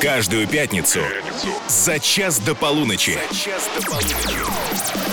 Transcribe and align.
Каждую 0.00 0.46
пятницу 0.46 1.00
за 1.68 1.98
час 1.98 2.38
до 2.38 2.54
полуночи. 2.54 3.18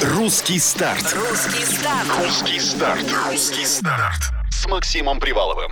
Русский 0.03 0.59
старт. 0.59 1.15
Русский 1.15 1.65
старт. 1.65 2.07
Русский 2.19 2.59
старт. 2.59 3.05
Русский 3.27 3.65
старт. 3.65 4.21
С 4.51 4.67
Максимом 4.67 5.19
Приваловым. 5.19 5.71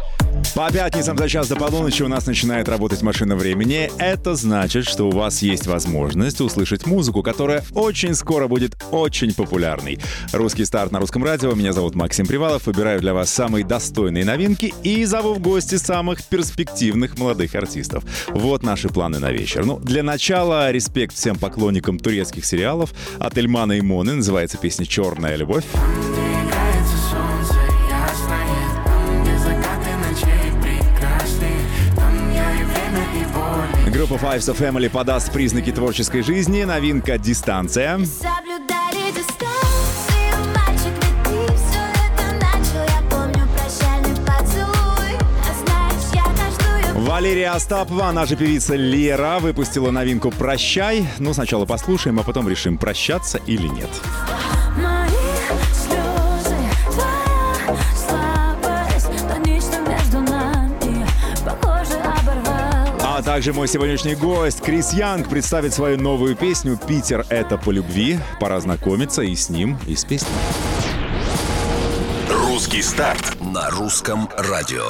По 0.53 0.69
пятницам 0.69 1.17
за 1.17 1.29
час 1.29 1.47
до 1.47 1.55
полуночи 1.55 2.03
у 2.03 2.09
нас 2.09 2.25
начинает 2.25 2.67
работать 2.67 3.01
машина 3.01 3.37
времени. 3.37 3.89
Это 3.97 4.35
значит, 4.35 4.85
что 4.85 5.07
у 5.07 5.11
вас 5.11 5.41
есть 5.41 5.65
возможность 5.65 6.41
услышать 6.41 6.85
музыку, 6.85 7.23
которая 7.23 7.63
очень 7.73 8.13
скоро 8.13 8.47
будет 8.47 8.75
очень 8.91 9.33
популярной. 9.33 9.97
Русский 10.33 10.65
старт 10.65 10.91
на 10.91 10.99
русском 10.99 11.23
радио. 11.23 11.53
Меня 11.53 11.71
зовут 11.71 11.95
Максим 11.95 12.27
Привалов. 12.27 12.67
Выбираю 12.67 12.99
для 12.99 13.13
вас 13.13 13.29
самые 13.29 13.65
достойные 13.65 14.25
новинки 14.25 14.73
и 14.83 15.05
зову 15.05 15.35
в 15.35 15.39
гости 15.39 15.75
самых 15.75 16.21
перспективных 16.25 17.17
молодых 17.17 17.55
артистов. 17.55 18.03
Вот 18.27 18.61
наши 18.61 18.89
планы 18.89 19.19
на 19.19 19.31
вечер. 19.31 19.65
Ну, 19.65 19.79
для 19.79 20.03
начала 20.03 20.69
респект 20.69 21.15
всем 21.15 21.37
поклонникам 21.37 21.97
турецких 21.97 22.43
сериалов. 22.43 22.93
От 23.19 23.37
Эльмана 23.37 23.73
и 23.73 23.81
Моны 23.81 24.15
называется 24.15 24.57
песня 24.57 24.85
«Черная 24.85 25.37
любовь». 25.37 25.63
Группа 34.01 34.15
Five 34.15 34.39
of 34.39 34.57
Family 34.57 34.89
подаст 34.89 35.31
признаки 35.31 35.71
творческой 35.71 36.23
жизни. 36.23 36.63
Новинка 36.63 37.19
«Дистанция». 37.19 37.99
Соблюдали 37.99 39.11
дистанцию, 39.11 40.55
мальчик, 40.55 40.91
ведь 41.03 41.23
ты 41.23 41.53
все 41.53 41.83
это 42.07 42.33
начал. 42.33 42.81
Я 42.81 43.01
помню 43.11 43.47
прощальный 43.55 44.15
поцелуй, 44.25 45.19
а 45.19 45.53
знаешь, 45.53 46.15
я 46.15 46.23
каждую 46.23 47.05
Валерия 47.05 47.51
Остапова, 47.51 48.07
она 48.07 48.25
же 48.25 48.35
певица 48.35 48.75
Лера, 48.75 49.37
выпустила 49.39 49.91
новинку 49.91 50.31
«Прощай». 50.31 51.07
Ну, 51.19 51.35
сначала 51.35 51.65
послушаем, 51.65 52.19
а 52.19 52.23
потом 52.23 52.49
решим, 52.49 52.79
прощаться 52.79 53.39
или 53.45 53.67
нет. 53.67 53.89
Мои 54.01 54.60
также 63.31 63.53
мой 63.53 63.69
сегодняшний 63.69 64.15
гость 64.15 64.59
Крис 64.59 64.91
Янг 64.91 65.29
представит 65.29 65.73
свою 65.73 65.97
новую 65.97 66.35
песню 66.35 66.77
«Питер— 66.77 67.25
это 67.29 67.57
по 67.57 67.71
любви». 67.71 68.19
Пора 68.41 68.59
знакомиться 68.59 69.21
и 69.21 69.33
с 69.33 69.47
ним, 69.47 69.79
и 69.87 69.95
с 69.95 70.03
песней. 70.03 70.27
Русский 72.29 72.81
старт 72.81 73.37
на 73.39 73.69
русском 73.69 74.27
радио. 74.35 74.83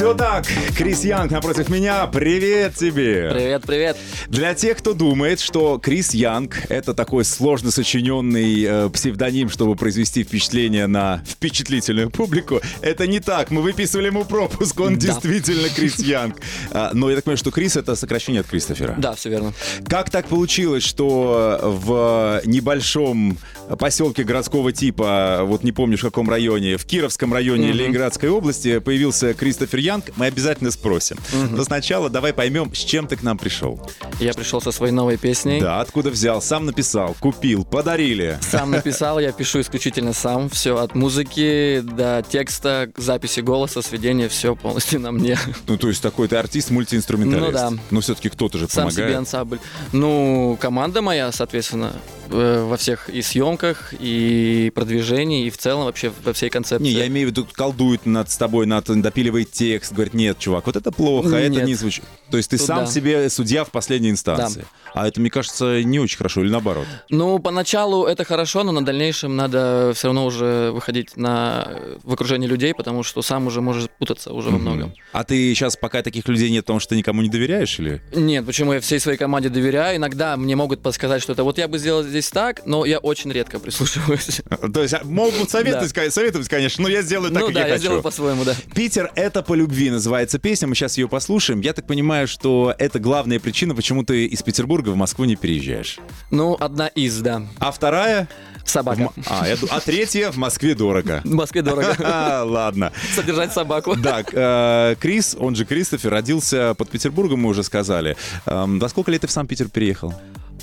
Все 0.00 0.14
так, 0.14 0.46
Крис 0.78 1.04
Янг 1.04 1.30
напротив 1.30 1.68
меня. 1.68 2.06
Привет 2.06 2.74
тебе! 2.74 3.28
Привет, 3.34 3.62
привет. 3.66 3.98
Для 4.28 4.54
тех, 4.54 4.78
кто 4.78 4.94
думает, 4.94 5.40
что 5.40 5.76
Крис 5.76 6.14
Янг— 6.14 6.56
это 6.70 6.94
такой 6.94 7.22
сложно 7.26 7.70
сочиненный 7.70 8.64
э, 8.64 8.88
псевдоним, 8.88 9.50
чтобы 9.50 9.76
произвести 9.76 10.24
впечатление 10.24 10.86
на 10.86 11.22
впечатлительную 11.26 12.08
публику, 12.08 12.62
это 12.80 13.06
не 13.06 13.20
так. 13.20 13.50
Мы 13.50 13.60
выписывали 13.60 14.06
ему 14.06 14.24
пропуск, 14.24 14.80
он 14.80 14.94
Да. 14.94 15.00
действительно 15.00 15.68
Крис 15.68 15.98
Янг. 15.98 16.36
А, 16.72 16.92
но 16.94 17.10
я 17.10 17.16
так 17.16 17.24
понимаю, 17.24 17.36
что 17.36 17.50
Крис— 17.50 17.76
это 17.76 17.94
сокращение 17.96 18.40
от 18.40 18.46
Кристофера. 18.46 18.94
Да, 18.96 19.14
все 19.14 19.28
верно. 19.28 19.52
Как 19.86 20.08
так 20.08 20.28
получилось, 20.28 20.84
что 20.84 21.58
в 21.62 22.40
небольшом 22.46 23.36
поселке 23.78 24.22
городского 24.22 24.72
типа, 24.72 25.40
вот 25.42 25.64
не 25.64 25.72
помню 25.72 25.98
в 25.98 26.02
каком 26.02 26.30
районе, 26.30 26.76
в 26.76 26.86
Кировском 26.86 27.34
районе 27.34 27.72
Ленинградской 27.72 28.28
области 28.30 28.78
появился 28.78 29.34
Кристофер 29.34 29.80
Янг? 29.80 29.89
Мы 30.16 30.26
обязательно 30.26 30.70
спросим. 30.70 31.16
Но 31.50 31.64
сначала 31.64 32.08
давай 32.10 32.32
поймем, 32.32 32.74
с 32.74 32.78
чем 32.78 33.06
ты 33.06 33.16
к 33.16 33.22
нам 33.22 33.38
пришел. 33.38 33.80
Я 34.20 34.32
пришел 34.34 34.60
со 34.60 34.70
своей 34.72 34.92
новой 34.92 35.16
песней. 35.16 35.60
Да, 35.60 35.80
откуда 35.80 36.10
взял, 36.10 36.40
сам 36.42 36.66
написал, 36.66 37.16
купил, 37.20 37.64
подарили. 37.64 38.38
Сам 38.40 38.70
написал, 38.70 39.18
я 39.18 39.32
пишу 39.32 39.60
исключительно 39.60 40.12
сам. 40.12 40.48
Все 40.48 40.76
от 40.76 40.94
музыки 40.94 41.80
до 41.80 42.24
текста, 42.28 42.90
записи 42.96 43.40
голоса, 43.40 43.82
сведения, 43.82 44.28
все 44.28 44.54
полностью 44.56 45.00
на 45.00 45.12
мне. 45.12 45.38
Ну, 45.66 45.76
то 45.76 45.88
есть 45.88 46.02
такой 46.02 46.28
ты 46.28 46.36
артист, 46.36 46.70
мультиинструменталист. 46.70 47.46
Ну 47.46 47.52
да. 47.52 47.72
Но 47.90 48.00
все-таки 48.00 48.28
кто-то 48.28 48.58
же 48.58 48.68
Сам 48.68 48.90
себе 48.90 49.02
помогает. 49.02 49.18
ансамбль. 49.18 49.58
Ну, 49.92 50.56
команда 50.60 51.02
моя, 51.02 51.32
соответственно, 51.32 51.92
э, 52.30 52.64
во 52.68 52.76
всех 52.76 53.08
и 53.08 53.22
съемках, 53.22 53.94
и 53.98 54.70
продвижении, 54.74 55.46
и 55.46 55.50
в 55.50 55.58
целом 55.58 55.84
вообще 55.84 56.12
во 56.24 56.32
всей 56.32 56.50
концепции. 56.50 56.84
Не, 56.84 56.92
я 56.92 57.06
имею 57.06 57.28
в 57.28 57.30
виду, 57.30 57.46
колдует 57.52 58.06
над 58.06 58.28
тобой, 58.36 58.66
над, 58.66 58.84
допиливает 59.00 59.50
текст, 59.70 59.92
говорит, 59.92 60.14
нет, 60.14 60.38
чувак, 60.38 60.66
вот 60.66 60.74
это 60.74 60.90
плохо, 60.90 61.36
а 61.36 61.38
это 61.38 61.50
Нет. 61.50 61.64
не 61.64 61.74
звучит. 61.74 62.04
То 62.30 62.36
есть 62.36 62.50
ты 62.50 62.58
Тут 62.58 62.66
сам 62.66 62.84
да. 62.84 62.86
себе 62.90 63.30
судья 63.30 63.64
в 63.64 63.70
последней 63.70 64.10
инстанции. 64.10 64.64
А 64.92 65.06
это, 65.06 65.20
мне 65.20 65.30
кажется, 65.30 65.84
не 65.84 66.00
очень 66.00 66.18
хорошо, 66.18 66.42
или 66.42 66.50
наоборот. 66.50 66.86
Ну, 67.08 67.38
поначалу 67.38 68.06
это 68.06 68.24
хорошо, 68.24 68.64
но 68.64 68.72
на 68.72 68.84
дальнейшем 68.84 69.36
надо 69.36 69.92
все 69.94 70.08
равно 70.08 70.26
уже 70.26 70.72
выходить 70.72 71.16
на 71.16 71.68
в 72.02 72.12
окружение 72.12 72.48
людей, 72.48 72.74
потому 72.74 73.04
что 73.04 73.22
сам 73.22 73.46
уже 73.46 73.60
можешь 73.60 73.88
путаться 73.98 74.32
уже 74.32 74.50
во 74.50 74.58
многом. 74.58 74.92
А 75.12 75.22
ты 75.22 75.54
сейчас, 75.54 75.76
пока 75.76 76.02
таких 76.02 76.26
людей 76.26 76.50
нет, 76.50 76.64
потому 76.64 76.80
что 76.80 76.90
ты 76.90 76.96
никому 76.96 77.22
не 77.22 77.28
доверяешь, 77.28 77.78
или? 77.78 78.02
Нет, 78.12 78.44
почему 78.44 78.72
я 78.72 78.80
всей 78.80 78.98
своей 78.98 79.18
команде 79.18 79.48
доверяю. 79.48 79.96
Иногда 79.96 80.36
мне 80.36 80.56
могут 80.56 80.82
подсказать 80.82 81.22
что-то. 81.22 81.44
Вот 81.44 81.58
я 81.58 81.68
бы 81.68 81.78
сделал 81.78 82.02
здесь 82.02 82.28
так, 82.30 82.62
но 82.66 82.84
я 82.84 82.98
очень 82.98 83.30
редко 83.30 83.60
прислушиваюсь. 83.60 84.40
То 84.74 84.82
есть 84.82 84.94
а, 84.94 85.02
могут 85.04 85.50
советовать, 85.50 86.48
конечно, 86.48 86.82
но 86.82 86.88
я 86.88 87.02
сделаю 87.02 87.32
так, 87.32 87.40
ну 87.40 87.46
как 87.46 87.54
да, 87.54 87.60
я 87.60 87.66
я 87.66 87.72
хочу. 87.74 87.82
сделаю 87.82 88.02
по-своему, 88.02 88.44
да. 88.44 88.54
Питер— 88.74 89.12
это 89.14 89.42
по 89.42 89.54
любви 89.60 89.90
называется 89.90 90.38
песня, 90.38 90.68
мы 90.68 90.74
сейчас 90.74 90.96
ее 90.96 91.06
послушаем. 91.06 91.60
Я 91.60 91.74
так 91.74 91.86
понимаю, 91.86 92.26
что 92.26 92.74
это 92.78 92.98
главная 92.98 93.38
причина, 93.38 93.74
почему 93.74 94.04
ты 94.04 94.24
из 94.24 94.42
Петербурга 94.42 94.88
в 94.88 94.96
Москву 94.96 95.26
не 95.26 95.36
переезжаешь. 95.36 95.98
Ну, 96.30 96.56
одна 96.58 96.86
из, 96.88 97.20
да. 97.20 97.42
А 97.58 97.70
вторая? 97.70 98.26
Собака. 98.64 99.10
А, 99.26 99.46
я 99.46 99.56
а 99.70 99.80
третья 99.80 100.30
в 100.30 100.36
Москве 100.38 100.74
дорого. 100.74 101.20
В 101.24 101.34
Москве 101.34 101.60
дорого. 101.60 101.94
Ладно. 102.46 102.92
Содержать 103.14 103.52
собаку. 103.52 103.96
Так, 103.96 104.30
э, 104.32 104.96
Крис, 104.98 105.36
он 105.38 105.54
же 105.54 105.64
Кристофер, 105.66 106.10
родился 106.10 106.74
под 106.74 106.88
Петербургом, 106.88 107.40
мы 107.40 107.50
уже 107.50 107.62
сказали. 107.62 108.16
Эм, 108.46 108.78
До 108.78 108.88
сколько 108.88 109.10
лет 109.10 109.20
ты 109.20 109.26
в 109.26 109.30
Санкт-Питер 109.30 109.68
переехал? 109.68 110.14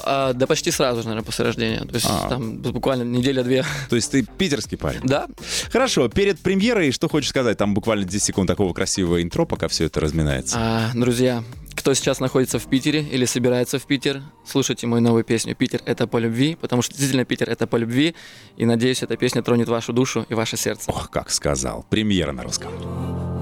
А, 0.03 0.34
да 0.34 0.47
почти 0.47 0.72
сразу 0.72 1.02
же, 1.02 1.08
наверное, 1.08 1.25
после 1.25 1.46
рождения. 1.46 1.80
То 1.80 1.96
есть 1.96 2.08
А. 2.09 2.30
там 2.30 2.58
буквально 2.58 3.03
неделя-две. 3.03 3.63
То 3.90 3.96
есть 3.96 4.12
ты 4.12 4.24
питерский 4.24 4.78
парень? 4.78 5.02
Да? 5.03 5.28
Хорошо, 5.72 6.08
перед 6.09 6.40
премьерой 6.40 6.91
что 6.91 7.09
хочешь 7.09 7.30
сказать? 7.30 7.58
Там 7.58 7.74
буквально 7.74 8.06
10 8.06 8.24
секунд 8.24 8.47
такого 8.47 8.74
красивого 8.74 9.22
интро, 9.22 9.46
пока 9.46 9.68
все 9.68 9.86
это 9.86 10.00
разминается. 10.00 10.57
А, 10.59 10.91
друзья, 10.94 11.44
кто 11.75 11.94
сейчас 11.94 12.19
находится 12.19 12.59
в 12.59 12.66
Питере 12.68 13.02
или 13.02 13.25
собирается 13.25 13.80
в 13.80 13.86
Питер, 13.86 14.22
слушайте 14.46 14.88
мою 14.88 15.02
новую 15.02 15.24
песню 15.24 15.56
«Питер– 15.56 15.81
это 15.86 16.07
по 16.07 16.18
любви», 16.18 16.57
потому 16.59 16.81
что 16.81 16.94
действительно 16.94 17.24
Питер– 17.25 17.50
это 17.52 17.68
по 17.68 17.75
любви, 17.75 18.16
и 18.57 18.66
надеюсь, 18.66 19.03
эта 19.03 19.16
песня 19.16 19.41
тронет 19.44 19.68
вашу 19.69 19.94
душу 19.94 20.25
и 20.28 20.34
ваше 20.34 20.57
сердце. 20.57 20.90
Ох, 20.91 21.09
как 21.09 21.30
сказал. 21.30 21.86
Премьера 21.90 22.31
на 22.31 22.44
русском. 22.44 22.72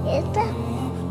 Это 0.06 0.40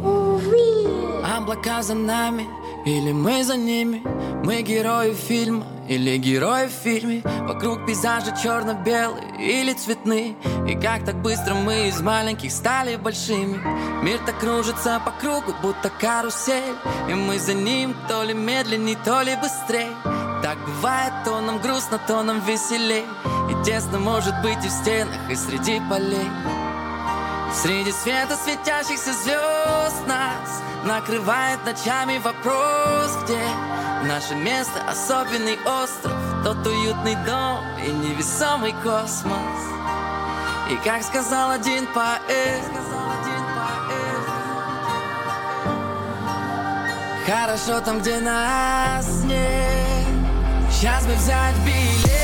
увы. 0.03 0.85
Облака 1.25 1.81
за 1.84 1.95
нами, 1.95 2.45
или 2.85 3.12
мы 3.12 3.44
за 3.44 3.57
ними 3.57 4.03
Мы 4.44 4.62
герои 4.62 5.13
фильма, 5.13 5.66
или 5.90 6.18
герои 6.18 6.68
в 6.68 6.72
фильме. 6.72 7.22
Вокруг 7.47 7.85
пейзажи 7.85 8.34
черно-белые 8.41 9.23
или 9.40 9.73
цветные. 9.73 10.35
И 10.68 10.75
как 10.75 11.03
так 11.03 11.16
быстро 11.22 11.56
мы 11.56 11.88
из 11.88 12.00
маленьких 12.01 12.51
стали 12.51 12.96
большими. 12.96 13.59
Мир 14.03 14.19
так 14.25 14.40
кружится 14.40 15.01
по 15.03 15.12
кругу, 15.12 15.53
будто 15.62 15.90
карусель. 15.90 16.75
И 17.09 17.13
мы 17.13 17.40
за 17.40 17.53
ним 17.53 17.96
то 18.07 18.23
ли 18.23 18.34
медленней, 18.34 18.97
то 19.03 19.22
ли 19.22 19.35
быстрей 19.35 19.90
Так 20.44 20.57
бывает, 20.66 21.13
то 21.25 21.41
нам 21.41 21.59
грустно, 21.59 22.00
то 22.07 22.22
нам 22.22 22.40
веселей. 22.41 23.06
И 23.50 23.66
тесно 23.66 24.00
может 24.00 24.34
быть 24.44 24.63
и 24.63 24.67
в 24.67 24.72
стенах, 24.72 25.31
и 25.31 25.35
среди 25.35 25.81
полей 25.90 26.29
Среди 27.53 27.91
света 27.91 28.35
светящихся 28.35 29.13
звезд 29.13 30.07
нас 30.07 30.61
Накрывает 30.83 31.63
ночами 31.66 32.17
вопрос, 32.17 33.17
где 33.23 33.40
Наше 34.03 34.35
место, 34.35 34.81
особенный 34.87 35.58
остров 35.66 36.14
Тот 36.43 36.66
уютный 36.67 37.16
дом 37.25 37.64
и 37.84 37.91
невесомый 37.91 38.73
космос. 38.84 39.75
И 40.69 40.75
как 40.84 41.03
сказал 41.03 41.52
один 41.52 41.87
поэт 41.87 42.64
Хорошо 47.25 47.81
там, 47.81 47.99
где 47.99 48.19
нас 48.19 49.23
нет 49.23 50.05
Сейчас 50.72 51.05
бы 51.05 51.14
взять 51.14 51.55
билет 51.66 52.15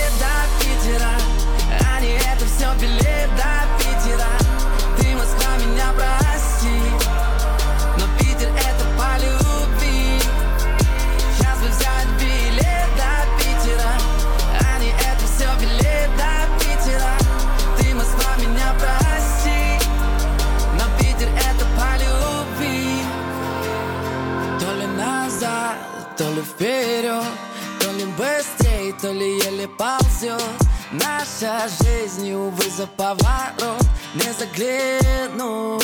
Наша 31.41 31.69
жизнь, 31.83 32.31
увы, 32.33 32.69
за 32.69 32.85
поворот 32.85 33.83
не 34.13 34.31
заглянуть. 34.31 35.83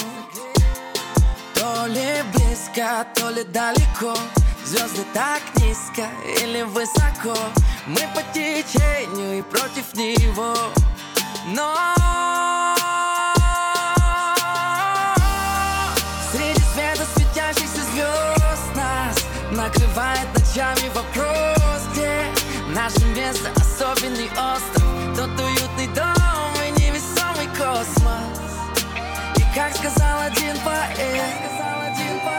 То 1.56 1.88
ли 1.88 2.22
близко, 2.32 3.08
то 3.16 3.30
ли 3.30 3.44
далеко. 3.44 4.14
Звезды 4.64 5.04
так 5.16 5.42
низко 5.56 6.06
или 6.44 6.62
высоко. 6.62 7.36
Мы 7.88 8.02
по 8.14 8.22
течению 8.34 9.40
и 9.40 9.42
против 9.42 9.96
него. 9.96 10.54
Но 11.48 11.76
Среди 16.32 16.62
света 16.74 17.06
светящихся 17.16 17.82
звезд 17.94 18.76
Нас 18.76 19.16
накрывает 19.52 20.28
ночами 20.36 20.90
вопрос 20.94 21.84
Где 21.94 22.26
наше 22.76 23.06
место 23.16 23.50
особенный 23.56 24.30
остров 24.32 24.87
сказал 29.78 30.22
один 30.22 30.58
поэт. 30.60 31.48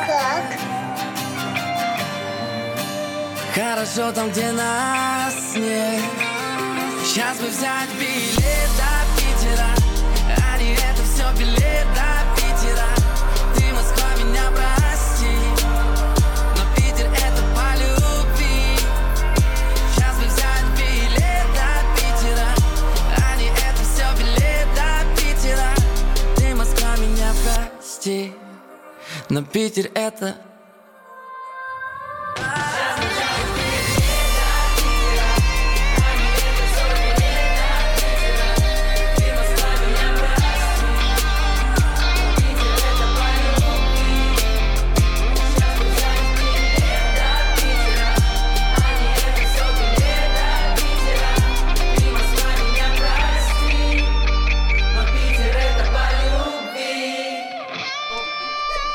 Как? 0.06 0.58
Хорошо 3.54 4.12
там, 4.12 4.30
где 4.30 4.50
нас 4.52 5.54
нет 5.54 6.00
Сейчас 7.04 7.38
бы 7.38 7.48
взять 7.48 7.90
билет 7.98 8.70
до 8.76 8.92
Питера. 9.16 9.70
А 10.52 10.58
не 10.58 10.72
это 10.72 11.02
все 11.04 11.30
билет 11.38 11.86
до 11.94 12.17
Но 29.28 29.42
Питер 29.42 29.90
это 29.94 30.36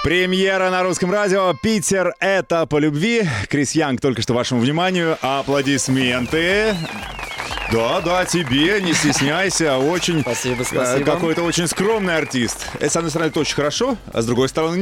Премьера 0.03 0.69
на 0.69 0.83
русском 0.83 1.09
радио. 1.09 1.53
Питер— 1.53 2.13
это 2.19 2.65
по 2.65 2.77
любви. 2.77 3.23
Крис 3.47 3.71
Янг 3.71 4.01
только 4.01 4.21
что 4.21 4.33
вашему 4.33 4.59
вниманию. 4.59 5.17
Аплодисменты. 5.21 6.75
Да, 7.73 8.01
да, 8.01 8.23
тебе, 8.23 8.79
не 8.83 8.93
стесняйся, 8.93 9.79
очень... 9.79 10.21
Спасибо, 10.21 10.61
э, 10.61 10.65
спасибо. 10.65 11.11
Какой-то 11.11 11.41
очень 11.41 11.67
скромный 11.67 12.15
артист. 12.15 12.67
Это, 12.75 12.87
с 12.87 12.95
одной 12.95 13.09
стороны, 13.09 13.29
это 13.29 13.39
очень 13.39 13.55
хорошо, 13.55 13.97
а 14.13 14.21
с 14.21 14.27
другой 14.27 14.47
стороны, 14.47 14.75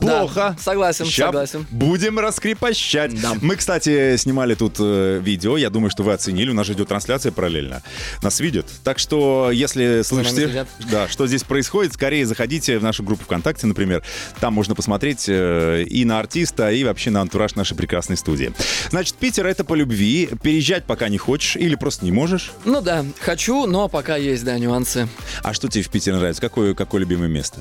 неплохо. 0.00 0.34
Да, 0.34 0.56
согласен, 0.58 1.04
Ща 1.04 1.26
согласен. 1.26 1.66
Будем 1.70 2.18
раскрепощать. 2.18 3.20
Да. 3.20 3.34
Мы, 3.40 3.56
кстати, 3.56 4.16
снимали 4.16 4.54
тут 4.54 4.76
э, 4.78 5.20
видео, 5.22 5.56
я 5.56 5.70
думаю, 5.70 5.90
что 5.90 6.02
вы 6.02 6.12
оценили, 6.12 6.50
у 6.50 6.54
нас 6.54 6.66
же 6.66 6.72
идет 6.72 6.88
трансляция 6.88 7.32
параллельно. 7.32 7.82
Нас 8.22 8.40
видят. 8.40 8.66
Так 8.84 8.98
что, 8.98 9.50
если 9.52 10.02
слышите, 10.02 10.66
да, 10.90 11.08
что 11.08 11.26
здесь 11.26 11.42
происходит, 11.42 11.94
скорее 11.94 12.26
заходите 12.26 12.78
в 12.78 12.82
нашу 12.82 13.02
группу 13.02 13.24
ВКонтакте, 13.24 13.66
например. 13.66 14.02
Там 14.40 14.54
можно 14.54 14.74
посмотреть 14.74 15.26
э, 15.28 15.84
и 15.84 16.04
на 16.04 16.18
артиста, 16.18 16.70
и 16.70 16.84
вообще 16.84 17.10
на 17.10 17.20
антураж 17.20 17.54
нашей 17.54 17.76
прекрасной 17.76 18.16
студии. 18.16 18.52
Значит, 18.90 19.16
Питер— 19.16 19.46
это 19.48 19.64
по 19.64 19.74
любви. 19.74 20.30
Переезжать 20.42 20.84
пока 20.84 21.08
не 21.08 21.18
хочешь 21.18 21.56
или 21.56 21.74
просто 21.74 22.04
не 22.04 22.12
можешь. 22.12 22.37
Ну 22.64 22.80
да, 22.80 23.04
хочу, 23.20 23.66
но 23.66 23.88
пока 23.88 24.16
есть, 24.16 24.44
да, 24.44 24.58
нюансы. 24.58 25.08
А 25.42 25.52
что 25.54 25.68
тебе 25.68 25.84
в 25.84 25.88
Питере 25.90 26.16
нравится? 26.16 26.40
Какое, 26.40 26.74
какое 26.74 27.00
любимое 27.00 27.28
место? 27.28 27.60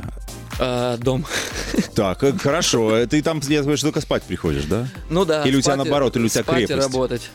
А, 0.59 0.97
дом. 0.97 1.25
Так, 1.95 2.23
э, 2.23 2.33
хорошо. 2.37 3.05
Ты 3.07 3.21
там, 3.21 3.41
я 3.47 3.61
говорю, 3.61 3.77
только 3.77 4.01
спать 4.01 4.23
приходишь, 4.23 4.65
да? 4.65 4.87
Ну 5.09 5.25
да. 5.25 5.43
Или 5.43 5.55
у 5.57 5.61
тебя 5.61 5.73
спать 5.73 5.77
наоборот, 5.85 6.15
или 6.15 6.25
у 6.25 6.29
тебя 6.29 6.43
спать 6.43 6.65
крепость? 6.67 6.87
работать. 6.93 7.29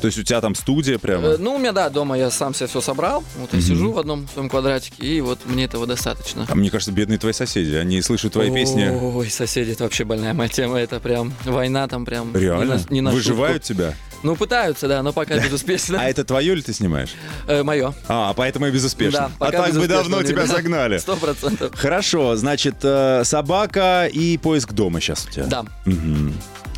То 0.00 0.08
есть 0.08 0.18
у 0.18 0.22
тебя 0.22 0.42
там 0.42 0.54
студия 0.54 0.98
прямо? 0.98 1.26
Э, 1.28 1.36
Ну, 1.38 1.54
у 1.54 1.58
меня, 1.58 1.72
да, 1.72 1.88
дома 1.88 2.18
я 2.18 2.30
сам 2.30 2.52
себе 2.52 2.66
все 2.66 2.82
собрал. 2.82 3.24
Вот 3.38 3.54
я 3.54 3.62
сижу 3.62 3.92
в 3.92 3.98
одном 3.98 4.28
своем 4.28 4.50
квадратике, 4.50 5.02
и 5.06 5.22
вот 5.22 5.38
мне 5.46 5.64
этого 5.64 5.86
достаточно. 5.86 6.44
А 6.50 6.54
мне 6.54 6.68
кажется, 6.70 6.92
бедные 6.92 7.18
твои 7.18 7.32
соседи. 7.32 7.74
Они 7.74 8.02
слышат 8.02 8.34
твои 8.34 8.52
песни. 8.52 8.88
Ой, 8.88 9.30
соседи, 9.30 9.70
это 9.72 9.84
вообще 9.84 10.04
больная 10.04 10.34
моя 10.34 10.50
тема. 10.50 10.76
Это 10.78 11.00
прям 11.00 11.32
война 11.46 11.88
там 11.88 12.04
прям... 12.04 12.34
не 12.34 12.40
Реально? 12.40 12.74
на- 12.76 12.92
не 12.94 13.00
на 13.00 13.10
Выживают 13.10 13.66
шутку. 13.66 13.82
тебя? 13.82 13.94
Ну, 14.22 14.36
пытаются, 14.36 14.88
да, 14.88 15.02
но 15.02 15.12
пока 15.12 15.38
безуспешно. 15.38 16.00
А 16.00 16.04
это 16.04 16.24
твое 16.24 16.52
или 16.52 16.60
ты 16.60 16.72
снимаешь? 16.72 17.10
Мое. 17.46 17.94
А, 18.08 18.32
поэтому 18.34 18.66
и 18.66 18.70
безуспешно. 18.70 19.30
Да, 19.38 19.46
а 19.46 19.52
так 19.52 19.74
бы 19.74 19.86
давно 19.86 20.22
тебя 20.22 20.46
да. 20.46 20.46
загнали. 20.54 20.98
Сто 20.98 21.16
процентов. 21.16 21.74
Хорошо, 21.74 22.36
значит, 22.36 22.76
э, 22.82 23.22
собака 23.24 24.08
и 24.12 24.38
поиск 24.38 24.72
дома 24.72 25.00
сейчас 25.00 25.26
у 25.26 25.30
тебя. 25.30 25.46
Да. 25.46 25.64
Мгм. 25.84 26.34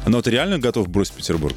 Но 0.07 0.23
ты 0.23 0.31
реально 0.31 0.59
готов 0.59 0.89
бросить 0.89 1.15
Петербург? 1.15 1.57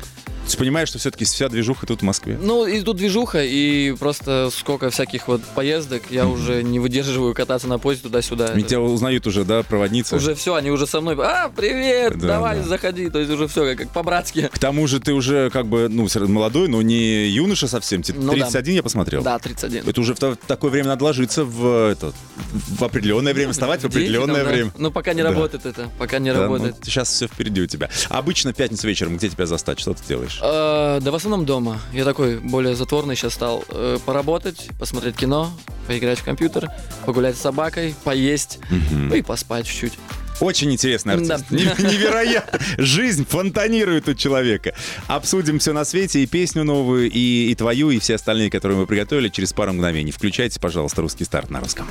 Ты 0.51 0.57
понимаешь, 0.57 0.89
что 0.89 0.99
все-таки 0.99 1.25
вся 1.25 1.49
движуха 1.49 1.85
тут 1.85 2.01
в 2.01 2.03
Москве? 2.03 2.37
Ну, 2.41 2.65
и 2.67 2.81
тут 2.81 2.97
движуха, 2.97 3.43
и 3.43 3.93
просто 3.97 4.49
сколько 4.51 4.89
всяких 4.89 5.27
вот 5.27 5.41
поездок, 5.55 6.03
я 6.09 6.27
уже 6.27 6.61
не 6.63 6.79
выдерживаю 6.79 7.33
кататься 7.33 7.67
на 7.67 7.79
поезде 7.79 8.03
туда-сюда. 8.03 8.53
Ведь 8.53 8.67
тебя 8.67 8.81
узнают 8.81 9.25
уже, 9.27 9.43
да, 9.45 9.63
проводница? 9.63 10.15
Уже 10.17 10.35
все, 10.35 10.55
они 10.55 10.69
уже 10.71 10.85
со 10.87 11.01
мной, 11.01 11.15
а, 11.19 11.49
привет, 11.49 12.17
Да, 12.19 12.27
давай, 12.27 12.57
да. 12.59 12.63
заходи, 12.63 13.09
то 13.09 13.19
есть 13.19 13.31
уже 13.31 13.47
все 13.47 13.75
как, 13.75 13.89
по-братски. 13.89 14.49
К 14.51 14.59
тому 14.59 14.87
же 14.87 14.99
ты 14.99 15.13
уже 15.13 15.49
как 15.49 15.67
бы, 15.67 15.87
ну, 15.89 16.07
всё 16.07 16.19
равно 16.19 16.35
молодой, 16.35 16.67
но 16.67 16.81
не 16.81 17.27
юноша 17.27 17.67
совсем. 17.67 18.01
Тебе 18.03 18.19
Ну 18.19 18.33
да. 18.33 18.45
31 18.45 18.75
я 18.75 18.83
посмотрел. 18.83 19.23
Да, 19.23 19.39
31. 19.39 19.87
Это 19.87 20.01
уже 20.01 20.13
в, 20.15 20.19
та- 20.19 20.31
в 20.31 20.35
такое 20.35 20.71
время 20.71 20.89
надо 20.89 21.05
ложиться 21.05 21.43
в, 21.45 21.89
это, 21.91 22.13
в 22.51 22.83
определенное 22.83 23.33
время, 23.33 23.53
вставать 23.53 23.81
в 23.81 23.85
определенное 23.85 24.43
время. 24.43 24.71
Ну, 24.77 24.91
пока 24.91 25.13
не 25.13 25.23
Да. 25.23 25.29
работает 25.29 25.65
это, 25.65 25.89
пока 25.97 26.19
не 26.19 26.33
ну, 26.33 26.41
работает. 26.41 26.75
сейчас 26.83 27.09
все 27.09 27.27
впереди 27.27 27.61
у 27.61 27.67
тебя. 27.67 27.89
Обычно 28.09 28.51
в 28.53 28.55
пятницу 28.55 28.87
вечером 28.87 29.17
где 29.17 29.29
тебя 29.29 29.45
застать? 29.45 29.79
Что 29.79 29.93
ты 29.93 30.01
делаешь? 30.07 30.39
Э, 30.41 30.99
да 31.01 31.11
в 31.11 31.15
основном 31.15 31.45
дома. 31.45 31.79
Я 31.93 32.03
такой 32.05 32.37
более 32.37 32.75
затворный 32.75 33.15
сейчас 33.15 33.33
стал. 33.33 33.63
Э, 33.69 33.97
поработать, 34.05 34.69
посмотреть 34.79 35.15
кино, 35.15 35.51
поиграть 35.87 36.19
в 36.19 36.23
компьютер, 36.23 36.69
погулять 37.05 37.37
с 37.37 37.41
собакой, 37.41 37.95
поесть, 38.03 38.59
ну 38.91 39.13
и 39.15 39.21
поспать 39.21 39.65
чуть-чуть. 39.67 39.93
Очень 40.39 40.71
интересный 40.71 41.13
артист. 41.13 41.29
Да. 41.49 41.55
Не- 41.55 41.63
Невероятно. 41.93 42.59
Жизнь 42.79 43.27
фонтанирует 43.27 44.07
у 44.09 44.15
человека. 44.15 44.73
Обсудим 45.07 45.59
все 45.59 45.71
на 45.71 45.85
свете, 45.85 46.23
и 46.23 46.25
песню 46.25 46.63
новую, 46.63 47.11
и, 47.11 47.51
и 47.51 47.53
твою, 47.55 47.91
и 47.91 47.99
все 47.99 48.15
остальные, 48.15 48.49
которые 48.49 48.79
мы 48.79 48.87
приготовили 48.87 49.29
через 49.29 49.53
пару 49.53 49.73
мгновений. 49.73 50.11
Включайте, 50.11 50.59
пожалуйста, 50.59 51.03
русский 51.03 51.25
старт 51.25 51.51
на 51.51 51.59
русском. 51.59 51.87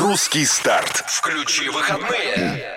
Русский 0.00 0.46
старт. 0.46 1.04
Включи 1.08 1.68
выходные. 1.68 2.73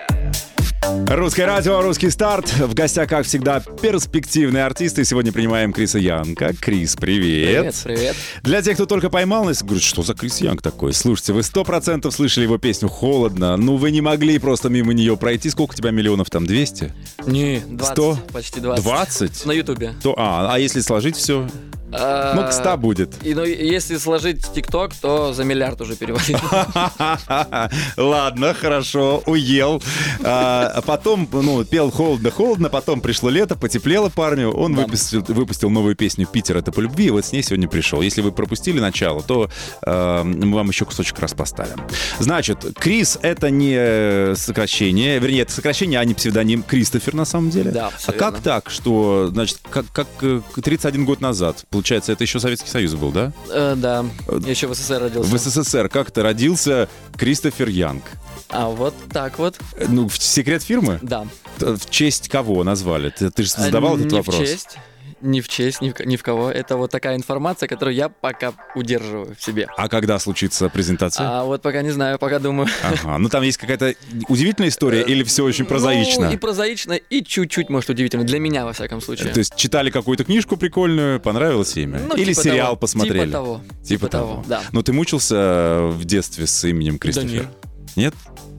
Русское 0.82 1.44
радио, 1.46 1.82
русский 1.82 2.10
старт. 2.10 2.48
В 2.58 2.72
гостях, 2.74 3.08
как 3.08 3.26
всегда, 3.26 3.60
перспективные 3.60 4.64
артисты. 4.64 5.04
Сегодня 5.04 5.32
принимаем 5.32 5.72
Криса 5.72 5.98
Янка. 5.98 6.54
Крис, 6.54 6.96
привет. 6.96 7.74
Привет, 7.74 7.80
привет. 7.84 8.16
Для 8.42 8.62
тех, 8.62 8.74
кто 8.74 8.86
только 8.86 9.10
поймал 9.10 9.44
нас, 9.44 9.62
говорит, 9.62 9.82
что 9.82 10.02
за 10.02 10.14
Крис 10.14 10.38
Янг 10.40 10.62
такой? 10.62 10.92
Слушайте, 10.92 11.32
вы 11.32 11.42
сто 11.42 11.64
процентов 11.64 12.14
слышали 12.14 12.44
его 12.44 12.58
песню 12.58 12.88
«Холодно». 12.88 13.56
Ну, 13.56 13.76
вы 13.76 13.90
не 13.90 14.00
могли 14.00 14.38
просто 14.38 14.68
мимо 14.68 14.92
нее 14.92 15.16
пройти. 15.16 15.50
Сколько 15.50 15.72
у 15.72 15.74
тебя 15.74 15.90
миллионов 15.90 16.30
там? 16.30 16.46
200? 16.46 16.94
Не, 17.26 17.60
20, 17.66 17.92
Сто? 17.92 18.18
почти 18.32 18.60
20. 18.60 18.84
20? 18.84 19.46
На 19.46 19.52
ютубе. 19.52 19.94
То, 20.02 20.14
а, 20.16 20.54
а 20.54 20.58
если 20.58 20.80
сложить 20.80 21.16
все? 21.16 21.48
Ну, 21.90 22.46
к 22.46 22.52
100 22.52 22.76
будет. 22.76 23.14
И, 23.22 23.34
ну, 23.34 23.44
если 23.44 23.96
сложить 23.96 24.42
ТикТок, 24.52 24.92
то 24.94 25.32
за 25.32 25.44
миллиард 25.44 25.80
уже 25.80 25.96
перевалил. 25.96 26.38
Ладно, 27.96 28.54
хорошо, 28.54 29.22
уел. 29.26 29.82
А, 30.22 30.72
а 30.76 30.82
потом, 30.82 31.28
ну, 31.32 31.64
пел 31.64 31.90
холодно-холодно, 31.90 32.68
потом 32.68 33.00
пришло 33.00 33.30
лето, 33.30 33.56
потеплело 33.56 34.08
парню. 34.08 34.50
Он 34.50 34.74
Да. 34.74 34.82
выпустил, 34.82 35.24
выпустил 35.28 35.70
новую 35.70 35.96
песню 35.96 36.26
«Питер— 36.26 36.56
это 36.58 36.72
по 36.72 36.80
любви», 36.80 37.06
и 37.06 37.10
вот 37.10 37.24
с 37.24 37.32
ней 37.32 37.42
сегодня 37.42 37.68
пришел. 37.68 38.02
Если 38.02 38.20
вы 38.20 38.32
пропустили 38.32 38.80
начало, 38.80 39.22
то 39.22 39.50
э, 39.86 40.22
мы 40.24 40.56
вам 40.56 40.68
еще 40.68 40.84
кусочек 40.84 41.18
раз 41.20 41.32
поставим. 41.34 41.80
Значит, 42.18 42.64
Крис— 42.78 43.18
это 43.22 43.50
не 43.50 44.34
сокращение, 44.36 45.18
вернее, 45.18 45.42
это 45.42 45.52
сокращение, 45.52 46.00
а 46.00 46.04
не 46.04 46.14
псевдоним 46.14 46.62
Кристофер 46.62 47.14
на 47.14 47.24
самом 47.24 47.50
деле. 47.50 47.70
Да, 47.70 47.90
А 48.06 48.12
как 48.12 48.40
так, 48.40 48.70
что, 48.70 49.28
значит, 49.32 49.58
как, 49.70 49.86
как 49.92 50.06
э, 50.22 50.40
31 50.62 51.04
год 51.04 51.20
назад, 51.20 51.64
получается, 51.78 52.10
это 52.12 52.24
еще 52.24 52.40
Советский 52.40 52.68
Союз 52.68 52.94
был, 52.94 53.12
да? 53.12 53.32
Э, 53.50 53.74
да, 53.76 54.04
я 54.44 54.50
еще 54.50 54.66
в 54.66 54.74
СССР 54.74 55.00
родился. 55.00 55.30
В 55.30 55.38
СССР 55.38 55.88
как-то 55.88 56.22
родился 56.24 56.88
Кристофер 57.16 57.68
Янг. 57.68 58.02
А 58.48 58.66
вот 58.68 58.94
так 59.12 59.38
вот, 59.38 59.56
Ну, 59.88 60.08
в 60.08 60.16
секрет 60.18 60.62
фирмы? 60.62 60.98
да. 61.02 61.26
Т- 61.58 61.76
В 61.76 61.88
честь 61.90 62.28
кого 62.28 62.64
назвали? 62.64 63.10
Ты, 63.10 63.30
ты 63.30 63.42
же 63.44 63.50
задавал 63.50 63.94
А, 63.94 63.98
этот 63.98 64.10
не 64.12 64.18
вопрос. 64.18 64.36
в 64.36 64.38
честь, 64.40 64.76
не 65.20 65.40
в 65.40 65.48
честь, 65.48 65.80
ни 65.80 65.90
в, 65.90 66.00
ни 66.00 66.16
в 66.16 66.22
кого. 66.22 66.50
Это 66.50 66.76
вот 66.76 66.90
такая 66.90 67.16
информация, 67.16 67.68
которую 67.68 67.94
я 67.94 68.08
пока 68.08 68.52
удерживаю 68.74 69.34
в 69.38 69.42
себе. 69.42 69.66
А 69.76 69.88
когда 69.88 70.18
случится 70.18 70.68
презентация? 70.68 71.26
А 71.26 71.44
вот 71.44 71.62
пока 71.62 71.82
не 71.82 71.90
знаю, 71.90 72.18
пока 72.18 72.38
думаю. 72.38 72.68
Ага. 72.82 73.18
Ну 73.18 73.28
там 73.28 73.42
есть 73.42 73.58
какая-то 73.58 73.94
удивительная 74.28 74.68
история 74.68 75.02
или 75.02 75.22
все 75.24 75.44
очень 75.44 75.64
прозаично? 75.64 76.26
Ну, 76.26 76.32
и 76.32 76.36
прозаично, 76.36 76.92
и 76.94 77.22
чуть-чуть, 77.22 77.68
может, 77.68 77.90
удивительно. 77.90 78.24
Для 78.24 78.38
меня, 78.38 78.64
во 78.64 78.72
всяком 78.72 79.00
случае. 79.00 79.32
То 79.32 79.38
есть 79.38 79.56
читали 79.56 79.90
какую-то 79.90 80.24
книжку 80.24 80.56
прикольную, 80.56 81.20
понравилось 81.20 81.76
имя? 81.76 82.00
Ну, 82.08 82.16
или 82.16 82.32
типа 82.32 82.42
сериал 82.42 82.66
того. 82.66 82.76
посмотрели? 82.76 83.26
Типа 83.26 83.32
того. 83.32 83.60
Типа 83.84 84.08
того. 84.08 84.44
да. 84.46 84.62
Но 84.72 84.82
ты 84.82 84.92
мучился 84.92 85.88
в 85.88 86.04
детстве 86.04 86.46
с 86.46 86.64
именем 86.64 86.98
Кристофер? 86.98 87.48
нет. 87.96 88.14
Нет? 88.14 88.14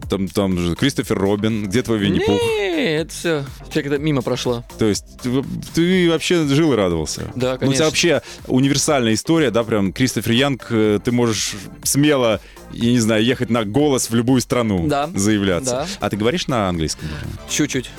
Там, 0.10 0.28
там 0.28 0.58
же 0.58 0.76
Кристофер 0.76 1.18
Робин, 1.18 1.68
где 1.68 1.84
твой 1.84 2.00
Винни-Пух? 2.00 2.42
Не, 2.42 2.96
это 2.98 3.12
все. 3.12 3.46
Это 3.74 3.98
мимо 4.00 4.22
прошло. 4.22 4.64
То 4.80 4.86
есть 4.86 5.06
ты, 5.22 5.30
ты 5.76 6.10
вообще 6.10 6.46
жил 6.48 6.74
и 6.74 6.76
радовался? 6.76 7.32
Да, 7.36 7.50
Ну, 7.52 7.54
у 7.54 7.58
тебя 7.58 7.58
конечно. 7.58 7.86
вообще 7.86 8.22
универсальная 8.48 9.14
история, 9.14 9.52
да, 9.52 9.64
прям 9.64 9.94
Кристофер 9.94 10.32
Янг, 10.32 10.68
э, 10.72 11.00
ты 11.04 11.12
можешь 11.12 11.54
смело, 11.84 12.40
я 12.72 12.92
не 12.92 13.00
знаю, 13.00 13.24
ехать 13.24 13.50
на 13.50 13.66
голос 13.66 14.10
в 14.10 14.16
любую 14.16 14.42
страну, 14.42 14.88
Да. 14.88 15.10
заявляться. 15.14 15.72
Да. 15.72 15.88
А 16.00 16.10
ты 16.10 16.18
говоришь 16.18 16.48
на 16.48 16.70
английском? 16.70 17.08
Чуть-чуть. 17.50 17.90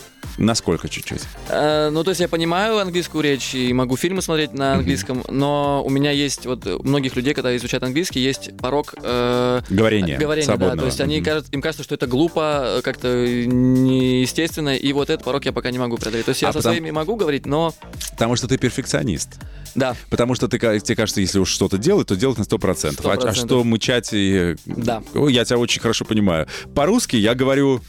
Насколько 0.40 0.88
чуть-чуть? 0.88 1.20
Э, 1.50 1.90
ну, 1.90 2.02
то 2.02 2.10
есть 2.12 2.20
я 2.22 2.26
понимаю 2.26 2.78
английскую 2.78 3.22
речь 3.22 3.54
и 3.54 3.74
могу 3.74 3.98
фильмы 3.98 4.22
смотреть 4.22 4.54
на 4.54 4.72
английском, 4.72 5.22
но 5.28 5.82
у 5.84 5.90
меня 5.90 6.12
есть, 6.12 6.46
вот 6.46 6.66
у 6.66 6.82
многих 6.82 7.14
людей, 7.14 7.34
когда 7.34 7.54
изучают 7.58 7.84
английский, 7.84 8.20
есть 8.20 8.56
порог 8.56 8.94
э, 9.02 9.60
говорения, 9.68 10.18
да. 10.18 10.42
свободного. 10.42 10.78
То 10.78 10.86
есть 10.86 11.00
они 11.02 11.20
кажут- 11.20 11.52
им 11.52 11.60
кажется, 11.60 11.84
что 11.84 11.94
это 11.94 12.06
глупо, 12.06 12.78
э, 12.78 12.82
как-то 12.82 13.08
неестественно, 13.26 14.74
и 14.74 14.92
вот 14.94 15.10
этот 15.10 15.24
порог 15.24 15.44
я 15.44 15.52
пока 15.52 15.70
не 15.70 15.78
могу 15.78 15.98
преодолеть. 15.98 16.24
То 16.24 16.30
есть 16.30 16.40
я 16.40 16.48
А 16.48 16.52
со 16.54 16.62
своими 16.62 16.90
могу 16.90 17.16
говорить, 17.16 17.44
но 17.44 17.74
Потому 18.12 18.34
что 18.36 18.48
ты 18.48 18.56
перфекционист. 18.56 19.38
да, 19.74 19.94
Потому 20.08 20.34
что 20.34 20.48
ты, 20.48 20.58
тебе 20.58 20.96
кажется, 20.96 21.20
если 21.20 21.38
уж 21.38 21.50
что-то 21.50 21.76
делать, 21.76 22.08
то 22.08 22.16
делать 22.16 22.38
на 22.38 22.44
100%. 22.44 22.98
А, 23.04 23.12
а 23.12 23.16
100%. 23.16 23.34
что 23.34 23.62
мычать 23.62 24.08
и... 24.12 24.56
Да. 24.64 25.02
Ой, 25.14 25.34
я 25.34 25.44
тебя 25.44 25.58
очень 25.58 25.82
хорошо 25.82 26.06
понимаю. 26.06 26.46
По-русски 26.74 27.16
я 27.16 27.34
говорю... 27.34 27.82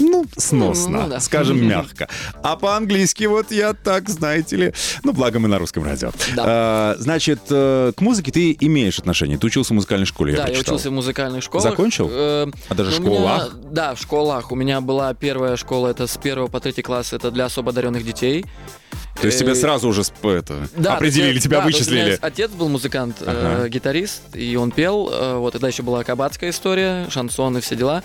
Ну, 0.00 0.24
сносно, 0.36 1.02
Ну, 1.04 1.08
да. 1.08 1.20
скажем 1.20 1.66
мягко. 1.68 2.08
А 2.42 2.56
по-английски 2.56 3.24
вот 3.24 3.50
я 3.50 3.72
так, 3.74 4.08
знаете 4.08 4.56
ли... 4.56 4.72
Ну, 5.04 5.12
благо 5.12 5.38
мы 5.38 5.48
на 5.48 5.58
русском 5.58 5.84
радио. 5.84 6.12
Да. 6.36 6.44
А, 6.46 6.96
значит, 6.98 7.40
э, 7.50 7.92
к 7.96 8.00
музыке 8.00 8.30
ты 8.32 8.56
имеешь 8.60 8.98
отношение. 8.98 9.38
Ты 9.38 9.46
учился 9.46 9.72
в 9.72 9.76
музыкальной 9.76 10.06
школе, 10.06 10.32
я 10.32 10.36
да, 10.38 10.42
я 10.44 10.48
прочитал. 10.48 10.74
учился 10.74 10.90
в 10.90 10.92
музыкальных 10.92 11.42
школах. 11.42 11.64
Закончил? 11.70 12.08
Э, 12.10 12.46
А 12.68 12.74
даже 12.74 12.90
в 12.92 13.00
ну, 13.00 13.06
меня- 13.10 13.16
школах? 13.18 13.56
да, 13.72 13.94
в 13.94 14.00
школах. 14.00 14.52
У 14.52 14.54
меня 14.54 14.80
была 14.80 15.12
первая 15.14 15.56
школа, 15.56 15.88
это 15.88 16.06
с 16.06 16.16
первого 16.16 16.48
по 16.48 16.60
третий 16.60 16.82
класс, 16.82 17.12
это 17.12 17.30
для 17.30 17.46
особо 17.46 17.70
одаренных 17.70 18.04
детей. 18.04 18.44
То 19.20 19.26
есть 19.26 19.38
тебя 19.40 19.52
Э, 19.52 19.54
сразу 19.56 19.88
уже 19.88 20.02
это, 20.22 20.68
Да, 20.76 20.94
определили, 20.94 21.32
есть, 21.34 21.44
тебя 21.44 21.58
да, 21.58 21.64
меня 21.64 21.76
вычислили. 21.76 22.18
Отец 22.22 22.50
был 22.52 22.68
музыкант, 22.68 23.16
э, 23.20 23.24
Ага. 23.58 23.68
гитарист, 23.68 24.22
и 24.34 24.54
он 24.56 24.70
пел. 24.70 25.10
э, 25.12 25.38
Вот 25.38 25.52
тогда 25.54 25.66
еще 25.68 25.82
была 25.82 26.04
кабацкая 26.04 26.50
история, 26.50 27.06
шансон 27.10 27.58
и 27.58 27.60
все 27.60 27.74
дела. 27.74 28.02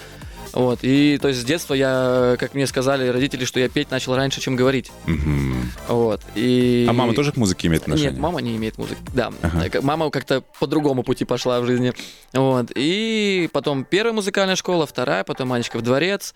Вот, 0.53 0.79
и 0.83 1.17
то 1.22 1.27
есть 1.27 1.41
с 1.41 1.43
детства 1.43 1.74
я, 1.74 2.36
как 2.39 2.53
мне 2.53 2.67
сказали 2.67 3.07
родители, 3.07 3.45
что 3.45 3.60
я 3.60 3.69
петь 3.69 3.91
начал 3.91 4.15
раньше, 4.15 4.39
чем 4.39 4.55
говорить. 4.55 4.91
Мгм. 5.05 5.72
Вот, 5.88 6.22
и... 6.36 6.86
А 6.88 6.93
мама 6.93 7.13
тоже 7.13 7.31
к 7.31 7.38
музыке 7.38 7.67
имеет 7.67 7.83
отношение? 7.83 8.12
Нет, 8.12 8.19
мама 8.19 8.41
не 8.41 8.55
имеет 8.55 8.77
музыки. 8.77 9.01
Да, 9.13 9.31
Ага. 9.41 9.81
Мама 9.81 10.10
как-то 10.10 10.41
по 10.60 10.67
другому 10.67 11.03
пути 11.03 11.25
пошла 11.25 11.60
в 11.60 11.65
жизни. 11.65 11.93
Вот. 12.33 12.72
И 12.75 13.50
потом 13.51 13.83
первая 13.83 14.13
музыкальная 14.13 14.55
школа, 14.55 14.86
вторая, 14.86 15.24
потом 15.24 15.50
Манечка 15.50 15.77
в 15.77 15.81
дворец, 15.81 16.33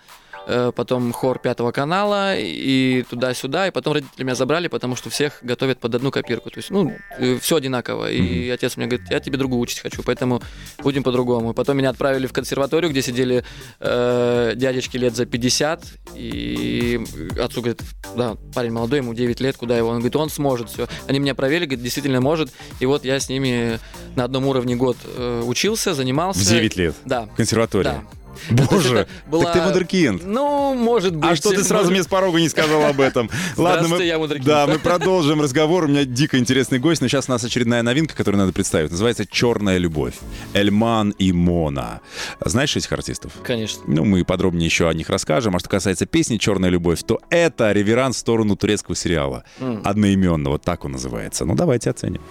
потом 0.76 1.12
хор 1.12 1.40
пятого 1.40 1.72
канала 1.72 2.36
и 2.38 3.04
туда-сюда. 3.10 3.68
И 3.68 3.72
потом 3.72 3.94
родители 3.94 4.24
меня 4.24 4.36
забрали, 4.36 4.68
потому 4.68 4.96
что 4.96 5.10
всех 5.10 5.40
готовят 5.42 5.80
под 5.80 5.96
одну 5.96 6.12
копирку. 6.12 6.50
То 6.50 6.60
есть, 6.60 6.70
ну, 6.70 6.94
все 7.42 7.58
одинаково. 7.58 8.12
И 8.12 8.50
отец 8.50 8.78
мне 8.78 8.88
говорит, 8.88 9.10
я 9.10 9.20
тебе 9.20 9.38
другую 9.38 9.60
учить 9.60 9.80
хочу, 9.80 10.04
поэтому 10.04 10.42
будем 10.84 11.04
по-другому. 11.04 11.54
Потом 11.54 11.78
меня 11.78 11.90
отправили 11.90 12.28
в 12.28 12.34
консерваторию, 12.34 12.92
где 12.92 13.02
сидели 13.02 13.44
э, 13.80 14.54
дядечки 14.56 14.98
лет 14.98 15.16
за 15.16 15.26
50. 15.26 15.84
И 16.16 17.02
отцу 17.40 17.62
говорит, 17.62 17.82
да, 18.16 18.36
парень 18.54 18.72
молодой, 18.72 19.00
ему 19.00 19.14
9 19.14 19.40
лет, 19.40 19.58
куда 19.58 19.78
его? 19.78 19.90
Он 19.90 19.96
говорит, 19.96 20.16
он 20.16 20.30
сможет 20.30 20.70
все. 20.70 20.88
Они 21.08 21.20
меня 21.20 21.36
проверили, 21.36 21.66
говорит, 21.66 21.84
действительно 21.84 22.22
может. 22.22 22.52
И 22.80 22.86
вот 22.86 23.06
я 23.06 23.20
с 23.20 23.30
ними 23.30 23.80
на 24.16 24.24
одном 24.24 24.46
уровне 24.48 24.76
год 24.76 24.98
э, 25.04 25.44
учился, 25.46 25.94
занимался. 25.94 26.40
В 26.40 26.48
9 26.48 26.76
лет? 26.78 26.96
Да. 27.06 27.26
В 27.26 27.36
консерватории? 27.36 27.84
Да. 27.86 28.04
Боже, 28.50 29.08
была- 29.28 29.44
так 29.46 29.54
ты 29.54 29.62
вундеркинд. 29.62 30.24
Ну, 30.26 30.74
может 30.74 31.16
быть. 31.16 31.30
А 31.32 31.36
что 31.36 31.50
ты 31.52 31.64
сразу 31.64 31.92
мне 31.92 32.04
с 32.04 32.08
порога 32.08 32.40
не 32.40 32.50
сказал 32.50 32.84
об 32.86 33.00
этом? 33.02 33.30
Ладно, 33.58 33.88
мы, 33.88 34.04
я 34.04 34.18
вундеркинд. 34.18 34.46
да, 34.48 34.68
мы 34.68 34.80
продолжим 34.80 35.42
разговор. 35.42 35.86
У 35.86 35.88
меня 35.88 36.06
дико 36.06 36.38
интересный 36.38 36.80
гость, 36.80 37.02
но 37.02 37.08
сейчас 37.08 37.28
у 37.30 37.32
нас 37.32 37.44
очередная 37.44 37.82
новинка, 37.84 38.16
которую 38.16 38.40
надо 38.42 38.54
представить. 38.54 38.92
Называется 38.92 39.26
«Черная 39.26 39.78
любовь». 39.78 40.14
Эльман 40.54 41.12
и 41.12 41.32
Мона. 41.32 42.02
Знаешь 42.44 42.76
этих 42.76 42.92
артистов? 42.92 43.32
Конечно. 43.44 43.82
Ну, 43.88 44.06
мы 44.06 44.24
подробнее 44.26 44.66
еще 44.66 44.88
о 44.90 44.94
них 44.94 45.10
расскажем. 45.10 45.56
А 45.56 45.60
что 45.60 45.70
касается 45.70 46.06
песни 46.06 46.38
«Черная 46.38 46.70
любовь», 46.70 47.00
то 47.06 47.20
это 47.30 47.72
реверанс 47.72 48.16
в 48.18 48.20
сторону 48.20 48.56
турецкого 48.56 48.96
сериала. 48.96 49.44
Одноименного, 49.84 50.60
так 50.60 50.86
он 50.86 50.94
называется. 50.94 51.46
Ну, 51.46 51.56
давайте 51.56 51.90
оценим. 51.90 52.22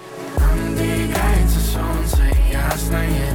Солнце 1.73 2.23
ясное 2.53 3.25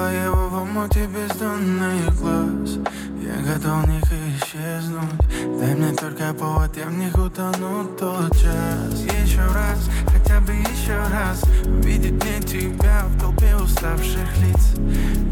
растворила 0.00 0.24
его 0.24 0.48
в 0.48 0.62
омуте 0.62 1.06
бездонных 1.06 2.16
глаз. 2.20 2.78
Я 3.20 3.52
готов 3.52 3.84
в 3.84 3.88
них 3.88 4.02
исчезнуть, 4.02 5.60
дай 5.60 5.74
мне 5.74 5.92
только 5.92 6.32
повод, 6.34 6.76
я 6.76 6.86
в 6.86 6.92
них 6.92 7.14
утону 7.14 7.84
тот 7.98 8.32
час. 8.32 9.02
Еще 9.02 9.42
раз, 9.54 9.90
хотя 10.06 10.40
бы 10.40 10.52
еще 10.52 10.96
раз, 10.96 11.42
увидеть 11.66 12.12
мне 12.12 12.40
тебя 12.40 13.04
в 13.06 13.20
толпе 13.20 13.54
уставших 13.56 14.36
лиц. 14.38 14.74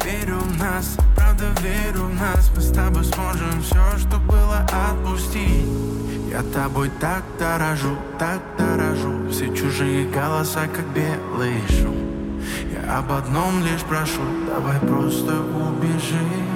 Верю 0.04 0.38
в 0.38 0.58
нас, 0.58 0.96
правда 1.16 1.46
верю 1.62 2.04
в 2.04 2.14
нас, 2.14 2.50
мы 2.54 2.62
с 2.62 2.72
тобой 2.72 3.04
сможем 3.04 3.62
все, 3.62 3.98
что 3.98 4.18
было 4.18 4.66
отпустить. 4.90 5.66
Я 6.30 6.42
тобой 6.42 6.90
так 7.00 7.22
дорожу, 7.38 7.96
так 8.18 8.42
дорожу 8.58 9.30
Все 9.30 9.46
чужие 9.54 10.06
голоса, 10.10 10.66
как 10.66 10.84
белый 10.94 11.62
шум 11.68 12.07
Я 12.72 12.98
об 12.98 13.12
одном 13.12 13.62
лишь 13.64 13.82
прошу, 13.82 14.22
давай 14.46 14.78
просто 14.80 15.40
убежим. 15.40 16.46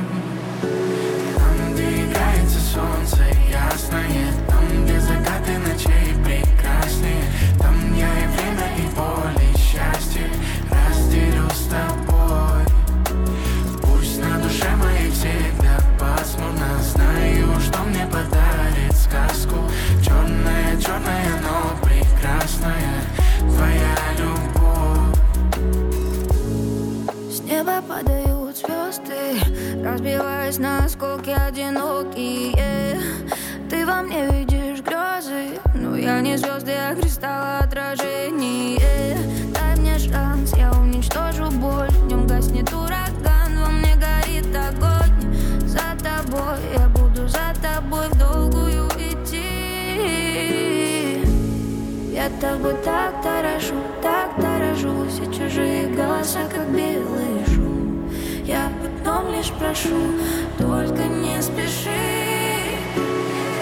Там, 1.37 1.73
где 1.73 2.05
играется 2.05 2.59
солнце 2.61 3.23
ясное 3.51 4.52
разбиваясь 29.83 30.59
на 30.59 30.85
осколки 30.85 31.31
одинокие. 31.31 33.01
Ты 33.69 33.87
во 33.87 34.03
мне 34.03 34.29
видишь 34.29 34.81
грезы, 34.81 35.59
но 35.75 35.97
я 35.97 36.21
не 36.21 36.37
звезды, 36.37 36.73
а 36.73 36.95
кристалл 36.95 37.65
отражение. 37.65 39.19
Дай 39.55 39.77
мне 39.77 39.99
шанс, 39.99 40.53
я 40.57 40.71
уничтожу 40.73 41.51
боль, 41.51 41.89
в 41.89 42.07
нем 42.07 42.27
гаснет 42.27 42.73
ураган, 42.73 43.59
во 43.59 43.71
мне 43.71 43.95
горит 43.97 44.47
огонь. 44.55 45.35
За 45.67 45.97
тобой 46.03 46.61
я 46.77 46.89
буду 46.89 47.27
за 47.27 47.53
тобой 47.61 48.09
в 48.09 48.19
долгую 48.19 48.89
идти. 48.99 50.13
Я 52.15 52.29
тобой 52.41 52.75
так 52.85 53.15
дорожу, 53.23 53.75
так 54.03 54.31
дорожу 54.39 55.07
Все 55.09 55.25
чужие 55.33 55.89
голоса, 55.89 56.41
как 56.51 56.63
об 56.63 57.32
знаешь, 59.43 59.53
прошу, 59.59 59.97
только 60.59 61.03
не 61.05 61.41
спеши. 61.43 61.91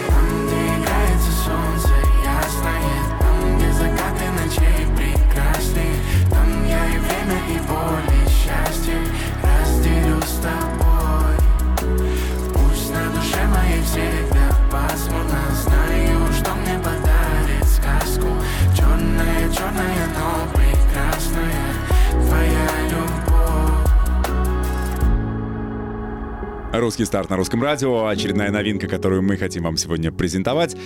Там, 0.08 0.46
где 0.46 0.56
играется 0.76 1.30
солнце 1.44 1.94
ясное, 2.22 3.18
там, 3.20 3.56
где 3.56 3.72
закаты 3.72 4.24
ночей 4.42 4.86
прекрасны, 4.96 5.86
там 6.30 6.66
я 6.66 6.86
и 6.86 6.98
время, 6.98 7.40
и 7.48 7.60
боль. 7.66 8.09
Русский 26.72 27.04
старт 27.04 27.30
на 27.30 27.36
русском 27.36 27.60
радио. 27.62 28.06
Очередная 28.06 28.52
новинка, 28.52 28.86
которую 28.86 29.22
мы 29.22 29.36
хотим 29.36 29.64
вам 29.64 29.76
сегодня 29.76 30.12
презентовать. 30.12 30.76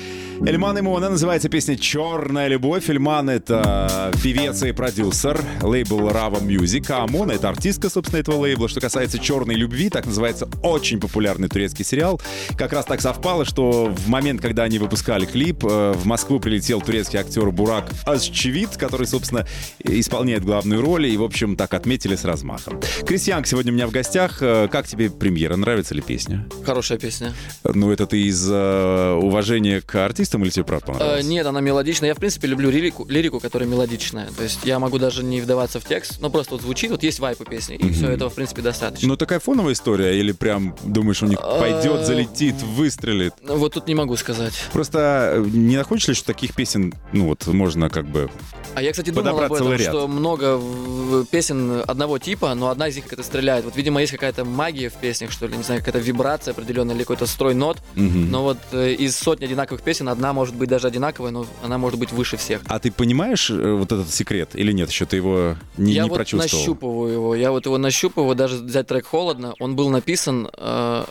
Эльман 0.40 0.78
Имона 0.78 1.08
называется 1.08 1.48
песня 1.48 1.76
«Черная 1.76 2.48
любовь». 2.48 2.90
Эльман— 2.90 3.30
это 3.30 4.12
певец 4.22 4.62
и 4.62 4.72
продюсер, 4.72 5.40
лейбл 5.62 6.08
Rava 6.08 6.42
Music, 6.44 6.90
а 6.90 7.04
Амона— 7.04 7.32
это 7.32 7.48
артистка, 7.48 7.88
собственно, 7.88 8.20
этого 8.20 8.36
лейбла. 8.36 8.68
Что 8.68 8.80
касается 8.80 9.18
«Черной 9.18 9.54
любви», 9.54 9.88
так 9.88 10.06
называется 10.06 10.48
очень 10.62 11.00
популярный 11.00 11.48
турецкий 11.48 11.84
сериал. 11.84 12.20
Как 12.58 12.72
раз 12.72 12.84
так 12.84 13.00
совпало, 13.00 13.44
что 13.44 13.86
в 13.86 14.08
момент, 14.08 14.42
когда 14.42 14.64
они 14.64 14.78
выпускали 14.78 15.24
клип, 15.24 15.64
э, 15.64 15.92
в 15.92 16.04
Москву 16.04 16.40
прилетел 16.40 16.82
турецкий 16.82 17.18
актер 17.18 17.50
Бурак 17.50 17.90
Азчевит, 18.04 18.76
который, 18.76 19.06
собственно, 19.06 19.46
исполняет 19.78 20.44
главную 20.44 20.82
роль, 20.82 21.06
и, 21.06 21.16
в 21.16 21.22
общем, 21.22 21.56
так 21.56 21.72
отметили 21.72 22.16
с 22.16 22.24
размахом. 22.24 22.80
Крис 23.06 23.24
сегодня 23.24 23.72
у 23.72 23.74
меня 23.74 23.86
в 23.86 23.92
гостях. 23.92 24.38
Э, 24.42 24.68
как 24.70 24.86
тебе 24.86 25.10
премьера? 25.10 25.56
Нравится 25.56 25.94
ли 25.94 26.02
песня? 26.02 26.46
Хорошая 26.66 26.98
песня. 26.98 27.32
Ну, 27.62 27.90
это 27.92 28.06
ты 28.06 28.20
из 28.22 28.46
э, 28.50 29.18
уважения 29.22 29.80
к 29.80 30.04
артистам 30.34 30.42
или 30.42 30.50
тебе 30.50 30.64
правда 30.64 30.84
Э, 30.84 30.92
понравилось? 30.92 31.26
нет, 31.26 31.46
она 31.46 31.60
мелодичная. 31.60 32.08
Я, 32.10 32.14
в 32.14 32.18
принципе, 32.18 32.48
люблю 32.48 32.70
лирику, 32.70 33.06
лирику, 33.08 33.40
которая 33.40 33.68
мелодичная. 33.68 34.28
То 34.36 34.42
есть 34.42 34.60
я 34.64 34.78
могу 34.78 34.98
даже 34.98 35.22
не 35.24 35.40
вдаваться 35.40 35.80
в 35.80 35.84
текст, 35.84 36.20
но 36.20 36.30
просто 36.30 36.54
вот 36.54 36.62
звучит, 36.62 36.90
вот 36.90 37.02
есть 37.02 37.20
вайп 37.20 37.40
у 37.40 37.44
песни, 37.44 37.76
и 37.76 37.90
все, 37.92 38.08
этого, 38.10 38.30
в 38.30 38.34
принципе, 38.34 38.62
достаточно. 38.62 39.08
Ну, 39.08 39.16
такая 39.16 39.38
фоновая 39.40 39.72
история, 39.74 40.18
или 40.18 40.32
прям 40.32 40.74
думаешь, 40.84 41.22
у 41.22 41.26
них 41.26 41.40
пойдет, 41.40 42.00
Э, 42.00 42.04
залетит, 42.04 42.56
выстрелит? 42.62 43.34
Вот 43.46 43.74
тут 43.74 43.86
не 43.86 43.94
могу 43.94 44.16
сказать. 44.16 44.54
Просто 44.72 45.34
э, 45.36 45.44
не 45.52 45.76
находишь 45.76 46.08
ли, 46.08 46.14
что 46.14 46.26
таких 46.26 46.54
песен, 46.54 46.94
ну 47.12 47.26
вот, 47.26 47.46
можно 47.46 47.88
как 47.90 48.06
бы... 48.06 48.30
А 48.74 48.82
я, 48.82 48.90
кстати, 48.90 49.10
думал 49.10 49.24
Подобрать 49.24 49.46
об 49.50 49.54
этом, 49.54 49.66
целый 49.66 49.78
ряд. 49.78 49.88
что 49.88 50.08
много 50.08 50.56
в- 50.56 51.24
песен 51.26 51.82
одного 51.86 52.18
типа, 52.18 52.54
но 52.54 52.70
одна 52.70 52.88
из 52.88 52.96
них 52.96 53.06
как-то 53.06 53.22
стреляет. 53.22 53.64
Вот, 53.64 53.76
видимо, 53.76 54.00
есть 54.00 54.12
какая-то 54.12 54.44
магия 54.44 54.88
в 54.88 54.94
песнях, 54.94 55.30
что 55.30 55.46
ли, 55.46 55.56
не 55.56 55.62
знаю, 55.62 55.80
какая-то 55.80 55.98
вибрация 56.00 56.52
определенная 56.52 56.94
или 56.96 57.02
какой-то 57.02 57.26
строй 57.26 57.54
нот. 57.54 57.78
Мгм. 57.94 58.30
Но 58.30 58.42
вот 58.42 58.58
э, 58.72 58.92
из 58.94 59.16
сотни 59.16 59.44
одинаковых 59.44 59.82
песен 59.82 60.08
одна 60.14 60.32
может 60.32 60.54
быть 60.54 60.68
даже 60.68 60.86
одинаковая, 60.86 61.30
но 61.30 61.46
она 61.62 61.78
может 61.78 61.98
быть 61.98 62.12
выше 62.12 62.36
всех. 62.36 62.62
А 62.66 62.78
ты 62.78 62.90
понимаешь 62.90 63.50
э, 63.50 63.72
вот 63.72 63.92
этот 63.92 64.10
секрет 64.10 64.50
или 64.54 64.72
нет? 64.72 64.90
Еще 64.90 65.04
ты 65.04 65.16
его 65.16 65.56
не, 65.76 65.92
я 65.92 66.04
не 66.04 66.08
вот 66.08 66.16
прочувствовал? 66.16 66.62
нащупываю 66.62 67.12
его, 67.12 67.34
я 67.34 67.50
вот 67.50 67.66
его 67.66 67.78
нащупываю, 67.78 68.34
даже 68.34 68.56
взять 68.56 68.86
трек 68.86 69.06
«Холодно», 69.06 69.54
он 69.60 69.76
был 69.76 69.90
написан 69.90 70.48
э, 70.52 71.04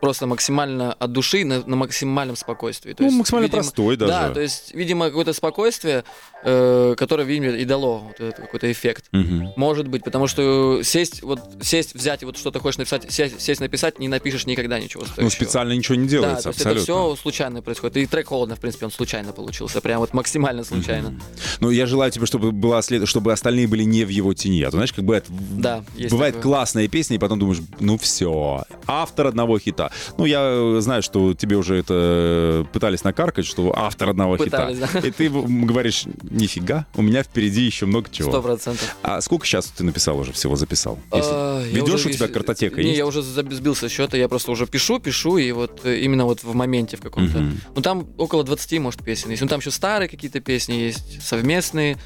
просто 0.00 0.26
максимально 0.26 0.92
от 0.92 1.12
души, 1.12 1.44
на, 1.44 1.62
на 1.64 1.76
максимальном 1.76 2.36
спокойствии. 2.36 2.92
То 2.92 3.02
Ну, 3.02 3.06
есть, 3.08 3.18
максимально 3.18 3.46
видимо, 3.46 3.62
простой 3.62 3.96
даже. 3.96 4.12
Да, 4.12 4.28
то 4.30 4.40
есть, 4.40 4.74
видимо, 4.74 5.06
какое-то 5.06 5.32
спокойствие, 5.32 6.04
э, 6.42 6.94
которое, 6.98 7.24
видимо, 7.24 7.52
и 7.56 7.64
дало 7.64 8.00
вот 8.00 8.20
этот 8.20 8.36
какой-то 8.36 8.70
эффект. 8.70 9.06
Мгм. 9.12 9.52
Может 9.56 9.88
быть, 9.88 10.04
потому 10.04 10.26
что 10.26 10.82
сесть, 10.82 11.22
вот 11.22 11.40
сесть, 11.62 11.94
взять 11.94 12.22
и 12.22 12.26
вот 12.26 12.36
что-то 12.36 12.60
хочешь 12.60 12.78
написать, 12.78 13.10
сесть, 13.10 13.40
сесть 13.40 13.60
написать, 13.60 13.98
не 13.98 14.08
напишешь 14.08 14.44
никогда 14.46 14.78
ничего 14.78 15.04
стоящего. 15.04 15.22
Ну, 15.24 15.30
специально 15.30 15.72
ничего 15.72 15.94
не 15.94 16.04
Да, 16.04 16.10
делается, 16.10 16.42
то 16.44 16.48
есть 16.50 16.60
абсолютно. 16.60 16.80
это 16.80 16.82
все 17.14 17.16
случайно 17.22 17.62
происходит. 17.62 17.96
И 17.96 18.06
трек 18.06 18.28
холодно, 18.28 18.56
в 18.56 18.60
принципе, 18.60 18.84
он 18.86 18.92
случайно 18.92 19.32
получился. 19.32 19.80
Прям 19.80 20.00
вот 20.00 20.12
максимально 20.12 20.64
случайно. 20.64 21.18
Ну, 21.60 21.70
я 21.70 21.86
желаю 21.86 22.10
тебе, 22.12 22.26
чтобы 22.26 22.52
была 22.52 22.82
след... 22.82 23.08
чтобы 23.08 23.32
остальные 23.32 23.68
были 23.68 23.84
не 23.84 24.04
в 24.04 24.08
его 24.10 24.34
тени. 24.34 24.60
А 24.62 24.66
то, 24.66 24.72
знаешь, 24.76 24.92
как 24.92 25.04
бывает, 25.04 25.24
Да, 25.28 25.82
есть 25.96 26.10
бывает 26.12 26.34
такое. 26.34 26.42
классная 26.42 26.88
песня, 26.88 27.16
и 27.16 27.18
потом 27.18 27.38
думаешь, 27.38 27.60
ну 27.80 27.96
все, 27.96 28.64
автор 28.86 29.28
одного 29.28 29.58
хита. 29.58 29.83
Ну, 30.18 30.24
я 30.24 30.40
э, 30.42 30.80
знаю, 30.80 31.02
что 31.02 31.34
тебе 31.34 31.56
уже 31.56 31.76
это 31.76 32.66
пытались 32.72 33.04
накаркать, 33.04 33.46
что 33.46 33.72
автор 33.76 34.10
одного 34.10 34.36
Пытались, 34.36 34.76
хита. 34.78 34.88
да. 35.00 35.06
И 35.08 35.10
ты 35.10 35.28
говоришь, 35.30 36.04
нифига, 36.22 36.86
у 36.94 37.02
меня 37.02 37.22
впереди 37.22 37.62
еще 37.62 37.86
много 37.86 38.08
чего. 38.10 38.30
Сто 38.30 38.42
процентов. 38.42 38.96
А 39.02 39.20
сколько 39.20 39.46
сейчас 39.46 39.66
ты 39.66 39.84
написал 39.84 40.18
уже, 40.18 40.32
всего 40.32 40.56
записал? 40.56 40.98
Если- 41.12 41.30
А, 41.32 41.60
я 41.62 41.78
Ведешь 41.80 41.94
уже- 41.94 42.08
у 42.10 42.12
тебя 42.12 42.28
картотека? 42.28 42.80
Не, 42.80 42.88
есть? 42.88 42.98
я 42.98 43.06
уже 43.06 43.20
заб- 43.20 43.52
сбил 43.52 43.74
со 43.74 43.88
счета, 43.88 44.16
я 44.16 44.28
просто 44.28 44.50
уже 44.52 44.66
пишу, 44.66 44.98
пишу, 44.98 45.36
и 45.38 45.50
вот 45.52 45.80
э, 45.84 45.98
именно 45.98 46.24
вот 46.24 46.42
в 46.42 46.54
моменте 46.54 46.96
в 46.96 47.00
каком-то. 47.00 47.44
Ну 47.74 47.82
там 47.82 48.06
около 48.18 48.44
20, 48.44 48.78
может, 48.78 49.02
песен 49.04 49.30
есть. 49.30 49.42
Ну 49.42 49.48
там 49.48 49.60
еще 49.60 49.70
старые 49.70 50.08
какие-то 50.08 50.40
песни 50.40 50.74
есть, 50.74 51.22
совместные. 51.22 51.96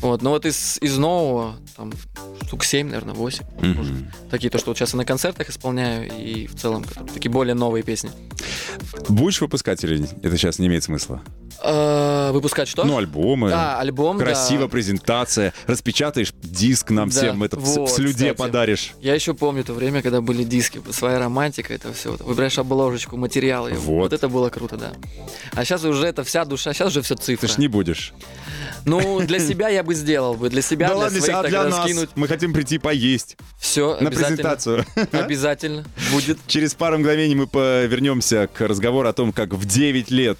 Вот, 0.00 0.20
но 0.20 0.30
вот 0.30 0.44
из, 0.46 0.78
из 0.80 0.98
нового, 0.98 1.54
там, 1.76 1.92
штук 2.44 2.64
7, 2.64 2.86
наверное, 2.88 3.14
8. 3.14 3.44
Мгм. 3.60 3.72
может. 3.76 3.92
Такие, 4.30 4.50
то, 4.50 4.58
что 4.58 4.70
вот 4.70 4.76
сейчас 4.78 4.94
и 4.94 4.96
на 4.96 5.04
концертах 5.04 5.48
исполняю, 5.48 6.10
и 6.12 6.46
в 6.48 6.56
целом 6.56 6.82
которые 6.82 7.12
такие 7.14 7.25
более 7.28 7.54
новые 7.54 7.82
песни. 7.82 8.10
Будешь 9.08 9.40
выпускать 9.40 9.82
или 9.84 10.06
это 10.22 10.36
сейчас 10.36 10.58
не 10.58 10.66
имеет 10.66 10.84
смысла? 10.84 11.22
А, 11.62 12.32
выпускать 12.32 12.68
что? 12.68 12.84
Ну, 12.84 12.96
альбомы. 12.98 13.48
Да, 13.48 13.78
альбом, 13.78 14.18
да. 14.18 14.24
Красиво, 14.24 14.68
презентация. 14.68 15.54
Распечатаешь 15.66 16.32
диск 16.42 16.90
нам 16.90 17.08
Да, 17.08 17.14
всем, 17.16 17.42
этот 17.42 17.60
в 17.60 17.64
вот, 17.64 17.90
слюде 17.90 18.12
кстати. 18.32 18.36
подаришь. 18.36 18.92
Я 19.00 19.14
еще 19.14 19.32
помню 19.34 19.64
то 19.64 19.72
время, 19.72 20.02
когда 20.02 20.20
были 20.20 20.44
диски, 20.44 20.80
своя 20.90 21.18
романтика, 21.18 21.72
это 21.72 21.92
все. 21.92 22.16
Выбираешь 22.20 22.58
обложечку, 22.58 23.16
материалы. 23.16 23.72
Вот. 23.74 24.12
это 24.12 24.28
было 24.28 24.50
круто, 24.50 24.76
да. 24.76 24.92
А 25.52 25.64
сейчас 25.64 25.84
уже 25.84 26.06
это 26.06 26.24
вся 26.24 26.44
душа, 26.44 26.72
сейчас 26.74 26.88
уже 26.88 27.02
все 27.02 27.14
Ты 27.14 27.22
цифры. 27.22 27.48
ж 27.48 27.58
не 27.58 27.68
будешь. 27.68 28.12
Ну, 28.86 29.20
для 29.20 29.40
себя 29.40 29.68
я 29.68 29.82
бы 29.82 29.94
сделал 29.94 30.34
бы, 30.34 30.48
для 30.48 30.62
себя, 30.62 30.86
да 30.88 30.94
для 30.94 31.02
ладно, 31.02 31.20
своих 31.20 31.36
а 31.36 31.42
для 31.42 31.64
нас 31.64 31.78
раскинуть. 31.78 32.10
мы 32.14 32.28
хотим 32.28 32.52
прийти 32.52 32.78
поесть 32.78 33.36
Все, 33.58 33.98
на 34.00 34.10
презентацию. 34.10 34.86
Обязательно 35.12 35.84
будет. 36.12 36.38
Через 36.46 36.74
пару 36.74 36.96
мгновений 36.98 37.34
мы 37.34 37.48
повернемся 37.48 38.48
к 38.52 38.60
разговору 38.60 39.08
о 39.08 39.12
том, 39.12 39.32
как 39.32 39.54
в 39.54 39.64
9 39.66 40.10
лет 40.12 40.38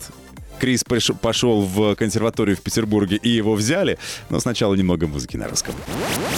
Крис 0.59 0.85
пошел 1.21 1.63
в 1.63 1.95
консерваторию 1.97 2.57
в 2.57 2.61
Петербурге 2.61 3.17
и 3.17 3.29
его 3.29 3.55
взяли. 3.55 3.99
Но 4.31 4.41
сначала 4.41 4.75
немного 4.75 5.07
музыки 5.07 5.37
на 5.37 5.49
русском. 5.49 5.75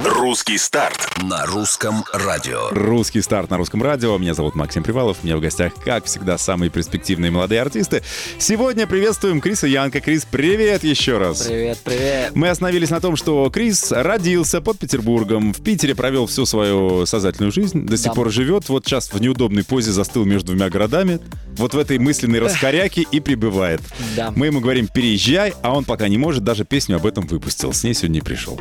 Русский 0.05 0.59
старт 0.59 0.99
на 1.23 1.47
русском 1.47 2.05
радио. 2.13 2.69
Русский 2.71 3.21
старт 3.21 3.51
на 3.51 3.57
русском 3.57 3.83
радио. 3.83 4.17
Меня 4.19 4.35
зовут 4.35 4.55
Максим 4.55 4.83
Привалов. 4.83 5.19
У 5.23 5.27
меня 5.27 5.37
в 5.37 5.41
гостях, 5.41 5.73
как 5.85 6.05
всегда, 6.07 6.39
самые 6.39 6.71
перспективные 6.71 7.31
молодые 7.31 7.61
артисты. 7.61 8.03
Сегодня 8.39 8.87
приветствуем 8.87 9.41
Криса 9.41 9.67
Янка. 9.67 10.01
Крис, 10.01 10.27
привет 10.31 10.85
еще 10.85 11.19
раз. 11.19 11.43
Привет, 11.43 11.79
привет. 11.85 12.33
Мы 12.35 12.49
остановились 12.49 12.91
на 12.91 13.01
том, 13.01 13.17
что 13.17 13.49
Крис 13.51 13.93
родился 13.93 14.61
под 14.61 14.79
Петербургом, 14.79 15.53
в 15.53 15.63
Питере 15.63 15.95
провел 15.95 16.27
всю 16.27 16.47
свою 16.47 17.07
сознательную 17.07 17.53
жизнь, 17.53 17.87
до 17.87 17.97
сих 17.97 18.07
Да. 18.09 18.13
пор 18.15 18.31
живет, 18.31 18.69
вот 18.69 18.85
сейчас 18.87 19.13
в 19.13 19.21
неудобной 19.21 19.65
позе 19.65 19.93
застыл 19.93 20.25
между 20.25 20.49
двумя 20.49 20.71
городами, 20.71 21.21
вот 21.57 21.75
в 21.75 21.79
этой 21.79 21.99
мысленной 21.99 22.41
раскоряке 22.41 23.05
и 23.11 23.21
прибывает. 23.21 23.81
Да. 24.17 24.33
Мы 24.35 24.47
ему 24.47 24.61
говорим, 24.61 24.89
переезжай, 24.89 25.55
а 25.63 25.73
он 25.77 25.85
пока 25.85 26.09
не 26.09 26.19
может, 26.19 26.45
даже 26.45 26.65
песню 26.65 26.97
об 26.97 27.07
этом 27.07 27.27
выпустил, 27.27 27.73
с 27.73 27.85
ней 27.85 27.95
сегодня 27.95 28.15
не 28.17 28.21
пришел. 28.21 28.61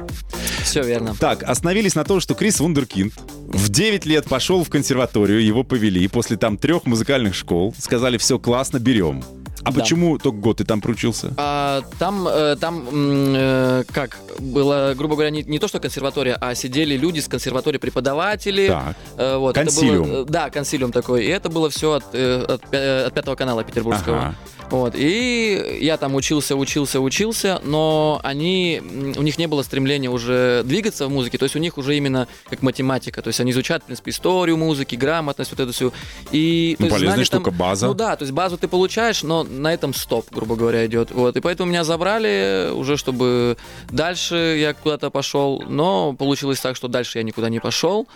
Все 0.64 0.82
верно. 0.84 1.16
Так, 1.20 1.44
остановились 1.44 1.96
на 1.96 2.04
том, 2.04 2.20
что 2.20 2.34
Крис 2.36 2.60
Вундеркинд 2.60 3.14
в 3.48 3.70
9 3.70 4.06
лет 4.06 4.26
пошел 4.26 4.64
в 4.64 4.70
консерваторию, 4.70 5.44
его 5.44 5.64
повели, 5.64 6.04
и 6.04 6.08
после 6.08 6.38
там 6.38 6.58
трех 6.58 6.86
музыкальных 6.86 7.34
школ 7.36 7.74
сказали, 7.78 8.18
все 8.18 8.38
классно, 8.40 8.80
берем. 8.80 9.24
А 9.64 9.72
Да. 9.72 9.82
почему 9.82 10.18
только 10.18 10.38
год 10.38 10.58
ты 10.58 10.64
там 10.66 10.80
проучился? 10.80 11.34
А, 11.36 11.82
там, 12.00 12.26
э, 12.28 12.56
там 12.58 12.86
э, 12.90 13.84
как 13.92 14.18
было, 14.40 14.94
грубо 14.96 15.16
говоря, 15.16 15.30
не, 15.30 15.44
не 15.44 15.60
то 15.60 15.68
что 15.68 15.80
консерватория, 15.80 16.38
а 16.40 16.56
сидели 16.56 16.96
люди 16.96 17.20
с 17.20 17.28
консерватории 17.28 17.78
преподаватели. 17.78 18.68
Так. 18.68 18.96
Э, 19.18 19.36
вот, 19.38 19.58
это 19.58 19.66
Консилиум. 19.66 20.08
было, 20.08 20.22
э, 20.22 20.26
да, 20.30 20.50
консилиум 20.52 20.92
такой. 20.94 21.26
И 21.26 21.28
это 21.28 21.50
было 21.50 21.70
все 21.70 21.94
от, 21.94 22.06
э, 22.14 22.44
от, 22.48 22.64
от 22.74 23.14
пятого 23.14 23.36
канала 23.36 23.64
петербургского. 23.64 24.18
Ага. 24.18 24.36
Вот. 24.70 24.96
И 24.96 25.78
я 25.82 25.96
там 25.98 26.16
учился, 26.16 26.56
учился, 26.56 27.00
учился, 27.00 27.62
но 27.64 28.20
они, 28.24 28.82
у 29.18 29.22
них 29.22 29.38
не 29.38 29.48
было 29.48 29.64
стремления 29.64 30.10
уже 30.10 30.62
двигаться 30.66 31.08
в 31.08 31.10
музыке, 31.10 31.38
то 31.38 31.44
есть 31.44 31.56
у 31.56 31.60
них 31.60 31.78
уже 31.78 31.96
именно 31.96 32.28
как 32.50 32.62
математика, 32.62 33.22
то 33.22 33.30
есть 33.30 33.40
они 33.40 33.52
изучают, 33.52 33.84
в 33.84 33.86
принципе, 33.86 34.12
историю 34.12 34.58
музыки, 34.58 34.96
грамотность, 34.96 35.52
вот 35.52 35.60
эту 35.62 35.72
всю. 35.72 35.94
И, 36.32 36.76
Ну, 36.80 36.90
полезная 36.90 37.16
там- 37.16 37.26
штука, 37.26 37.52
база. 37.52 37.88
Ну 37.88 37.94
да, 37.94 38.16
то 38.18 38.24
есть 38.24 38.34
базу 38.34 38.58
ты 38.58 38.68
получаешь, 38.68 39.24
но 39.24 39.44
на 39.44 39.74
этом 39.74 39.94
стоп, 39.94 40.28
грубо 40.32 40.56
говоря, 40.58 40.86
идет. 40.86 41.12
Вот. 41.12 41.38
И 41.38 41.40
поэтому 41.40 41.70
меня 41.70 41.86
забрали 41.86 42.70
уже, 42.74 42.98
чтобы 42.98 43.56
дальше 43.90 44.58
я 44.60 44.74
куда-то 44.74 45.10
пошел, 45.10 45.64
но 45.68 46.12
получилось 46.14 46.60
так, 46.60 46.76
что 46.76 46.90
дальше 46.90 47.20
я 47.20 47.24
никуда 47.24 47.50
не 47.50 47.60
пошел. 47.60 48.08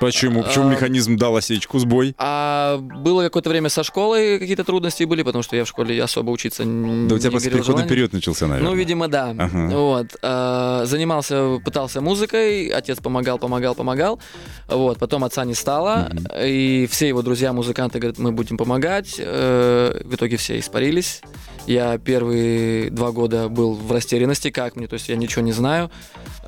Почему? 0.00 0.42
Почему 0.42 0.68
А, 0.68 0.70
механизм 0.72 1.16
дал 1.16 1.36
осечку, 1.36 1.78
сбой? 1.78 2.14
А 2.18 2.78
было 2.78 3.22
какое-то 3.22 3.50
время 3.50 3.68
со 3.68 3.82
школой 3.82 4.38
какие-то 4.38 4.64
трудности 4.64 5.04
были, 5.04 5.22
потому 5.22 5.42
что 5.42 5.56
я 5.56 5.64
в 5.64 5.68
школе 5.68 6.02
особо 6.02 6.30
учиться 6.30 6.62
н- 6.64 7.08
Да 7.08 7.14
у 7.14 7.18
тебя 7.18 7.28
не 7.28 7.30
просто 7.32 7.48
горел 7.50 7.58
переходный 7.58 7.64
желанием. 7.64 7.88
период 7.88 8.12
начался, 8.12 8.46
наверное. 8.46 8.70
Ну, 8.70 8.76
видимо, 8.76 9.08
да. 9.08 9.34
Ага. 9.38 9.68
Вот. 9.72 10.16
А, 10.22 10.82
занимался, 10.84 11.58
пытался 11.64 12.00
музыкой, 12.00 12.68
отец 12.68 12.98
помогал, 13.00 13.38
помогал, 13.38 13.74
помогал. 13.74 14.20
Вот. 14.68 14.98
Потом 14.98 15.24
отца 15.24 15.44
не 15.44 15.54
стало, 15.54 16.10
и 16.42 16.86
все 16.90 17.08
его 17.08 17.22
друзья-музыканты 17.22 17.98
говорят, 17.98 18.18
мы 18.18 18.32
будем 18.32 18.56
помогать. 18.58 19.16
Э, 19.18 20.00
В 20.04 20.14
итоге 20.14 20.36
все 20.36 20.58
испарились. 20.58 21.20
Я 21.66 21.98
первые 21.98 22.90
два 22.90 23.10
года 23.10 23.48
был 23.48 23.74
в 23.74 23.90
растерянности, 23.90 24.50
как 24.50 24.76
мне, 24.76 24.86
то 24.86 24.94
есть 24.94 25.08
я 25.08 25.16
ничего 25.16 25.42
не 25.42 25.52
знаю. 25.52 25.90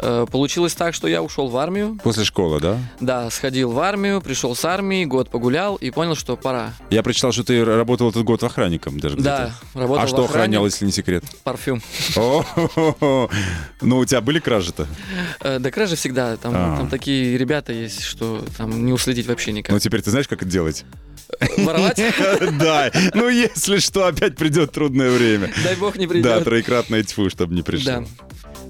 Э, 0.01 0.27
Получилось 0.31 0.75
так, 0.75 0.95
что 0.95 1.09
я 1.09 1.23
ушел 1.23 1.49
в 1.49 1.57
армию. 1.57 1.99
После 2.03 2.25
школы, 2.25 2.61
да? 2.61 2.79
Да, 3.01 3.31
сходил 3.31 3.71
в 3.73 3.79
армию, 3.81 4.21
пришел 4.21 4.55
с 4.55 4.65
армии, 4.65 5.05
год 5.05 5.29
погулял 5.29 5.77
и 5.77 5.91
понял, 5.91 6.15
что 6.15 6.37
пора. 6.37 6.73
Я 6.91 7.03
прочитал, 7.03 7.33
что 7.33 7.43
ты 7.45 7.65
работал 7.65 8.11
этот 8.11 8.23
год 8.25 8.43
охранником 8.45 9.01
даже 9.01 9.17
Да, 9.17 9.53
работал 9.75 10.05
А 10.05 10.07
что 10.07 10.25
охранял, 10.25 10.65
если 10.65 10.85
не 10.87 10.93
секрет? 10.93 11.25
Парфюм. 11.43 11.83
Ну, 12.17 13.99
у 13.99 14.05
тебя 14.05 14.21
были 14.21 14.39
кражи-то? 14.39 14.87
Э, 15.41 15.59
Да 15.59 15.71
кражи 15.71 15.97
всегда. 15.97 16.37
Там, 16.37 16.53
А. 16.55 16.77
там 16.79 16.89
такие 16.89 17.37
ребята 17.39 17.73
есть, 17.73 18.03
что 18.03 18.45
там 18.57 18.85
не 18.87 18.93
уследить 18.93 19.27
вообще 19.27 19.53
никак. 19.53 19.73
Ну, 19.73 19.79
теперь 19.81 20.03
ты 20.03 20.11
знаешь, 20.11 20.29
как 20.29 20.43
это 20.43 20.51
делать? 20.51 20.85
Воровать? 21.59 22.01
Да, 22.59 22.91
ну, 23.15 23.29
если 23.29 23.79
что, 23.79 24.07
опять 24.07 24.37
придет 24.37 24.73
трудное 24.73 25.11
время. 25.11 25.51
Дай 25.63 25.77
бог 25.77 25.97
не 25.97 26.07
Да, 26.07 26.13
придет. 26.13 26.45
троекратное 26.45 27.03
тьфу, 27.03 27.29
чтобы 27.31 27.55
не 27.55 27.63
пришло. 27.63 27.93
Да. 27.93 28.05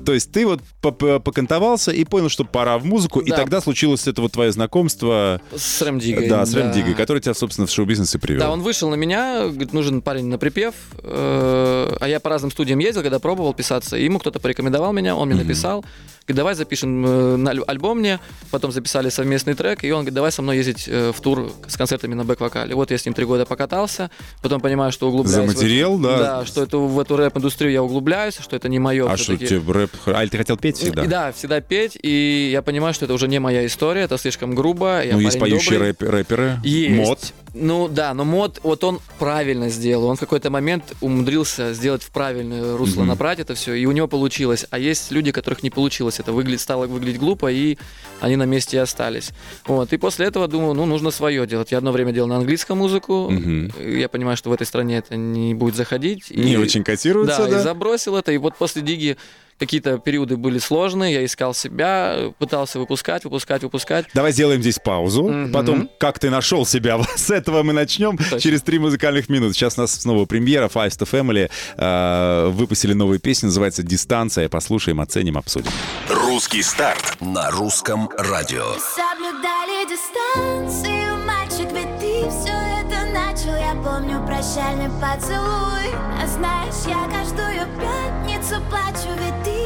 То 0.09 0.15
есть 0.15 0.33
ты 0.33 0.47
вот 0.47 0.63
поп- 0.81 1.23
покантовался 1.23 1.91
и 1.91 2.03
понял, 2.05 2.31
что 2.31 2.43
пора 2.45 2.79
в 2.79 2.87
музыку, 2.87 3.21
и 3.21 3.29
Да. 3.29 3.37
тогда 3.37 3.61
случилось 3.61 4.09
это 4.09 4.23
вот 4.23 4.33
твое 4.33 4.51
знакомство 4.53 5.39
С 5.55 5.83
Рэм 5.83 5.99
Диггой. 5.99 6.31
да, 6.31 6.47
с 6.47 6.55
Рэм 6.55 6.73
Диггой, 6.73 6.95
который 6.95 7.21
тебя, 7.21 7.35
собственно, 7.35 7.67
в 7.67 7.71
шоу-бизнес 7.71 8.15
и 8.15 8.19
привел. 8.19 8.41
Да, 8.41 8.51
он 8.51 8.63
вышел 8.63 8.89
на 8.89 8.95
меня, 8.95 9.49
говорит, 9.49 9.75
нужен 9.75 10.01
парень 10.01 10.25
на 10.29 10.39
припев, 10.39 10.73
э, 11.03 11.97
а 12.01 12.09
я 12.09 12.21
по 12.21 12.31
разным 12.31 12.51
студиям 12.51 12.79
ездил, 12.79 13.03
когда 13.03 13.19
пробовал 13.19 13.53
писаться, 13.53 13.99
и 13.99 14.05
ему 14.05 14.19
кто-то 14.19 14.41
порекомендовал 14.41 14.95
меня, 14.95 15.15
он 15.15 15.29
мне 15.29 15.37
написал, 15.37 15.85
говорит, 16.29 16.37
давай 16.37 16.55
запишем 16.55 17.05
э, 17.07 17.37
на 17.37 17.51
аль- 17.51 17.63
альбом 17.67 17.99
мне, 17.99 18.21
потом 18.51 18.71
записали 18.73 19.09
совместный 19.09 19.55
трек, 19.55 19.83
и 19.85 19.91
он 19.91 20.01
говорит, 20.01 20.15
давай 20.15 20.31
со 20.33 20.43
мной 20.43 20.59
ездить 20.59 20.85
э, 20.87 21.13
в 21.15 21.21
тур 21.21 21.51
с 21.67 21.77
концертами 21.77 22.15
на 22.15 22.25
бэк-вокале. 22.25 22.75
Вот 22.75 22.91
я 22.91 22.99
с 22.99 23.05
ним 23.07 23.15
три 23.15 23.25
года 23.25 23.47
покатался, 23.47 24.11
потом 24.43 24.61
понимаю, 24.61 24.93
что 24.93 25.09
углубляюсь... 25.09 25.39
в 25.49 25.51
эту- 25.51 25.59
Заматерел, 25.61 25.99
да? 25.99 26.19
Да, 26.19 26.47
что 26.47 26.63
это, 26.63 26.79
в 26.79 27.01
эту 27.01 27.17
рэп-индустрию 27.17 27.73
я 27.73 27.83
углубляюсь, 27.83 28.39
что 28.39 28.57
это 28.57 28.69
не 28.69 28.79
мое 28.79 29.11
А 29.11 29.17
что 29.17 29.37
тебе 29.37 29.61
рэп... 29.73 29.91
А, 30.07 30.27
ты 30.27 30.37
хотел 30.37 30.57
петь 30.57 30.77
всегда? 30.77 31.05
И 31.05 31.07
Да, 31.07 31.33
всегда 31.33 31.61
петь, 31.61 31.99
и 32.03 32.51
я 32.53 32.63
понимаю, 32.63 32.95
что 32.95 33.07
это 33.07 33.15
уже 33.15 33.27
не 33.29 33.39
моя 33.39 33.65
история, 33.67 34.03
это 34.03 34.19
слишком 34.19 34.55
грубо. 34.55 35.03
я 35.05 35.15
ну, 35.15 35.21
есть 35.21 35.39
поющие 35.39 35.79
рэп- 35.79 36.05
рэперы. 36.09 36.59
Есть. 36.65 36.95
Мод. 36.95 37.33
Ну 37.61 37.89
да, 37.89 38.15
но 38.15 38.25
мод, 38.25 38.61
вот 38.63 38.85
он 38.85 39.01
правильно 39.19 39.69
сделал. 39.69 40.07
Он 40.07 40.17
в 40.17 40.21
какой-то 40.21 40.51
момент 40.51 40.95
умудрился 41.01 41.73
сделать 41.75 42.03
в 42.03 42.11
правильное 42.11 42.77
русло, 42.77 43.01
Мгм. 43.01 43.09
набрать 43.09 43.41
это 43.41 43.55
все, 43.55 43.75
и 43.75 43.85
у 43.87 43.93
него 43.93 44.07
получилось. 44.09 44.65
А 44.71 44.79
есть 44.79 45.11
люди, 45.11 45.33
которых 45.33 45.63
не 45.63 45.71
получилось. 45.71 46.21
Это 46.21 46.33
выглядит, 46.33 46.61
стало 46.61 46.87
выглядеть 46.87 47.19
глупо, 47.21 47.51
и 47.51 47.77
они 48.21 48.37
на 48.37 48.45
месте 48.45 48.77
и 48.77 48.81
остались. 48.81 49.31
Вот. 49.67 49.93
И 49.93 49.97
после 49.97 50.27
этого 50.27 50.47
думаю, 50.49 50.75
ну, 50.75 50.87
нужно 50.87 51.11
свое 51.11 51.47
делать. 51.47 51.73
Я 51.73 51.79
одно 51.79 51.93
время 51.93 52.13
делал 52.13 52.29
на 52.29 52.37
английском 52.37 52.79
музыку. 52.79 53.29
Мгм. 53.31 53.73
Я 53.85 54.09
понимаю, 54.09 54.37
что 54.37 54.51
в 54.51 54.53
этой 54.53 54.67
стране 54.67 54.99
это 54.99 55.17
не 55.17 55.55
будет 55.55 55.75
заходить. 55.75 56.31
Не 56.31 56.53
и- 56.53 56.57
очень 56.57 56.85
котируется, 56.85 57.45
да, 57.45 57.51
да? 57.51 57.61
и 57.61 57.63
забросил 57.63 58.17
это. 58.17 58.33
И 58.33 58.39
вот 58.39 58.57
после 58.57 58.83
Диги 58.83 59.17
какие-то 59.59 59.99
периоды 59.99 60.37
были 60.37 60.59
сложные, 60.59 61.15
я 61.15 61.25
искал 61.25 61.55
себя, 61.55 62.33
пытался 62.39 62.79
выпускать, 62.79 63.25
выпускать, 63.25 63.63
выпускать. 63.63 64.07
Давай 64.15 64.33
сделаем 64.33 64.61
здесь 64.61 64.79
паузу. 64.79 65.29
Мгм. 65.29 65.53
Потом, 65.53 65.91
как 65.99 66.19
ты 66.19 66.31
нашел 66.31 66.65
себя, 66.67 66.99
с 67.17 67.31
этого 67.31 67.63
мы 67.63 67.73
начнем 67.73 68.17
Точно. 68.17 68.41
через 68.41 68.63
три 68.63 68.79
музыкальных 68.79 69.29
минут. 69.29 69.55
Сейчас 69.55 69.79
у 69.79 69.83
нас 69.83 69.93
снова 69.93 70.25
премьера 70.27 70.69
Five 70.69 70.91
to 70.99 71.09
Family. 71.11 71.51
э, 71.77 72.49
выпустили 72.51 72.93
новую 72.93 73.19
песню, 73.21 73.47
называется 73.49 73.83
«Дистанция». 73.83 74.49
Послушаем, 74.49 75.01
оценим, 75.01 75.37
обсудим. 75.39 75.71
Русский 76.09 76.63
старт. 76.63 77.17
на 77.21 77.51
русском 77.51 78.09
радио. 78.17 78.65
Соблюдали 78.95 79.89
дистанцию, 79.89 81.17
мальчик, 81.27 81.69
ведь 81.73 81.99
ты 82.01 82.29
все 82.31 82.55
это 82.81 83.07
начал 83.13 83.57
Я 83.57 83.75
помню 83.83 84.25
прощальный 84.27 84.89
поцелуй 85.01 85.93
А 86.23 86.27
знаешь, 86.27 86.75
я 86.87 87.09
каждую 87.11 87.48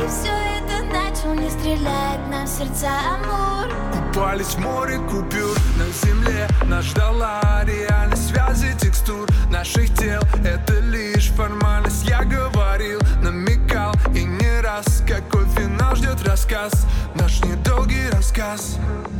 Ты 0.03 0.09
все 0.09 0.33
это 0.33 0.83
начал 0.93 1.33
Не 1.33 1.49
стреляет 1.49 2.29
нам 2.29 2.45
в 2.45 2.49
сердца 2.49 2.91
амур 3.15 3.73
Купались 3.93 4.55
в 4.55 4.59
море 4.59 4.99
купюр 4.99 5.57
на 5.79 5.87
земле. 6.05 6.49
Нас 6.65 6.87
ждала 6.87 7.62
реальность 7.65 8.31
связи 8.31 8.77
текстур 8.81 9.29
Наших 9.49 9.95
тел. 9.95 10.21
Это 10.45 10.81
лишь 10.81 11.29
формальность. 11.29 12.05
Я 12.09 12.25
говорил, 12.25 12.99
намекал. 13.23 13.95
И 14.12 14.25
не 14.25 14.61
раз 14.61 15.05
Какой 15.07 15.47
финал 15.51 15.95
ждет 15.95 16.21
рассказ. 16.27 16.73
Наш 17.15 17.41
недолгий 17.45 18.11
рассказ. 18.11 18.79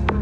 Ты 0.09 0.22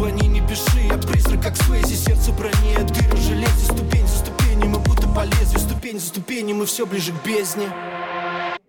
звони, 0.00 0.28
не 0.28 0.40
пиши, 0.40 0.80
я 0.88 0.96
призрак, 0.96 1.42
как 1.42 1.56
Свейзи. 1.56 1.94
Сердце 1.94 2.32
броне, 2.32 2.78
дыры, 2.78 3.16
железо, 3.18 3.64
ступень 3.64 4.06
за 4.06 4.18
ступенью 4.18 4.68
Мы 4.70 4.78
будто 4.78 5.06
по 5.08 5.24
лезвию, 5.24 5.60
ступень 5.60 6.00
за 6.00 6.06
ступенью 6.06 6.56
Мы 6.56 6.64
все 6.64 6.86
ближе 6.86 7.12
к 7.12 7.22
бездне. 7.26 7.68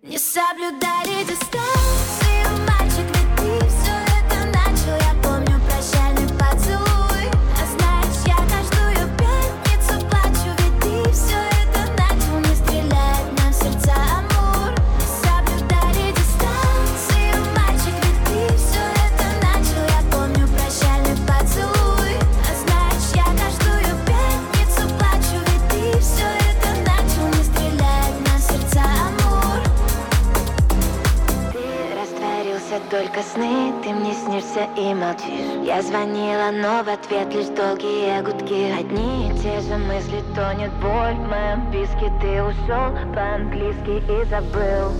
Не 0.04 0.18
соблюдали 0.18 1.24
дистанцию, 1.24 1.71
Снишься 34.42 34.70
и 34.78 34.94
молчишь 34.94 35.66
Я 35.66 35.82
звонила, 35.82 36.52
но 36.52 36.84
в 36.84 36.90
ответ 36.90 37.34
лишь 37.34 37.48
долгие 37.48 38.22
гудки 38.24 38.72
Одни 38.72 39.30
и 39.30 39.40
те 39.40 39.62
же 39.62 39.78
мысли, 39.78 40.24
тонет 40.36 40.72
боль 40.82 41.16
В 41.16 41.30
моем 41.30 41.72
писке 41.72 42.12
ты 42.22 42.42
ушел 42.42 42.96
по-английски 43.14 44.02
и 44.10 44.30
забыл 44.30 44.92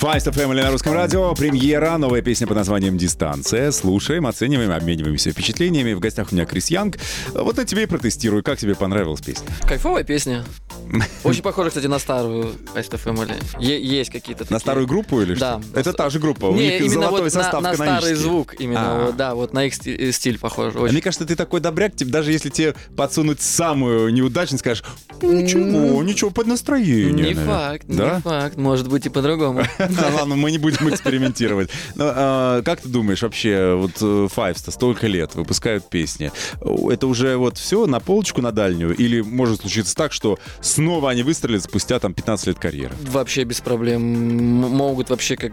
to 0.00 0.32
Family 0.32 0.62
на 0.62 0.70
русском 0.70 0.94
радио. 0.94 1.34
Премьера. 1.34 1.98
Новая 1.98 2.22
песня 2.22 2.46
под 2.46 2.56
названием 2.56 2.96
«Дистанция». 2.96 3.70
Слушаем, 3.70 4.26
оцениваем, 4.26 4.70
обмениваемся 4.70 5.30
впечатлениями. 5.30 5.92
В 5.92 6.00
гостях 6.00 6.32
у 6.32 6.34
меня 6.34 6.46
Крис 6.46 6.70
Янг. 6.70 6.96
Вот 7.34 7.58
на 7.58 7.66
тебе 7.66 7.82
и 7.82 7.86
протестирую. 7.86 8.42
Как 8.42 8.58
тебе 8.58 8.74
понравилась 8.74 9.20
песня? 9.20 9.46
Кайфовая 9.68 10.02
песня. 10.02 10.42
Очень 11.24 11.42
похоже, 11.42 11.70
кстати, 11.70 11.86
на 11.86 11.98
старую 11.98 12.54
Ice 12.74 12.90
Family. 13.04 13.34
Е- 13.60 13.82
есть 13.82 14.10
какие-то 14.10 14.44
На 14.50 14.58
старую 14.58 14.86
группу 14.86 15.20
или 15.20 15.34
Да. 15.34 15.60
что? 15.62 15.78
Это 15.78 15.92
та 15.92 16.10
же 16.10 16.18
группа. 16.18 16.46
У 16.46 16.54
Не, 16.56 16.80
них 16.80 16.90
золотой 16.90 17.22
вот 17.22 17.32
состав 17.32 17.62
на 17.62 17.74
старый 17.74 18.14
звук 18.14 18.54
именно, 18.58 18.80
А. 19.02 19.06
вот, 19.06 19.16
да, 19.16 19.34
вот 19.34 19.52
на 19.52 19.64
их 19.64 19.74
э, 19.86 20.12
стиль 20.12 20.38
похож. 20.38 20.74
А. 20.74 20.78
Мне 20.80 21.00
кажется, 21.00 21.24
ты 21.26 21.36
такой 21.36 21.60
добряк, 21.60 21.94
тебе- 21.96 22.10
даже 22.10 22.32
если 22.32 22.48
тебе 22.48 22.74
подсунуть 22.96 23.40
самую 23.40 24.12
неудачную, 24.12 24.58
скажешь, 24.58 24.84
ничего, 25.22 26.02
ничего, 26.02 26.30
под 26.30 26.46
настроение. 26.46 27.12
Не 27.12 27.22
наверное». 27.22 27.46
факт, 27.46 27.84
Да? 27.88 28.16
не 28.16 28.20
факт, 28.22 28.56
может 28.56 28.88
быть 28.88 29.06
и 29.06 29.08
по-другому. 29.08 29.62
Ладно, 29.78 30.36
мы 30.36 30.50
не 30.50 30.58
будем 30.58 30.88
экспериментировать. 30.88 31.70
Но, 31.94 32.04
а, 32.14 32.62
как 32.62 32.80
ты 32.80 32.88
думаешь, 32.88 33.22
вообще, 33.22 33.74
вот 33.74 33.92
э, 34.00 34.28
Fives-то 34.34 34.70
столько 34.70 35.06
лет 35.06 35.34
выпускают 35.34 35.88
песни. 35.88 36.32
Это 36.60 37.06
уже 37.06 37.36
вот 37.36 37.58
все 37.58 37.86
на 37.86 38.00
полочку 38.00 38.40
на 38.42 38.52
дальнюю? 38.52 38.94
Или 38.96 39.20
может 39.20 39.60
случиться 39.60 39.94
так, 39.94 40.12
что 40.12 40.38
снова 40.80 41.10
они 41.10 41.22
выстрелят 41.22 41.62
спустя 41.62 41.98
там 41.98 42.14
15 42.14 42.46
лет 42.46 42.58
карьеры? 42.58 42.94
Вообще 43.02 43.44
без 43.44 43.60
проблем. 43.60 44.00
Могут 44.02 45.10
вообще 45.10 45.36
как 45.36 45.52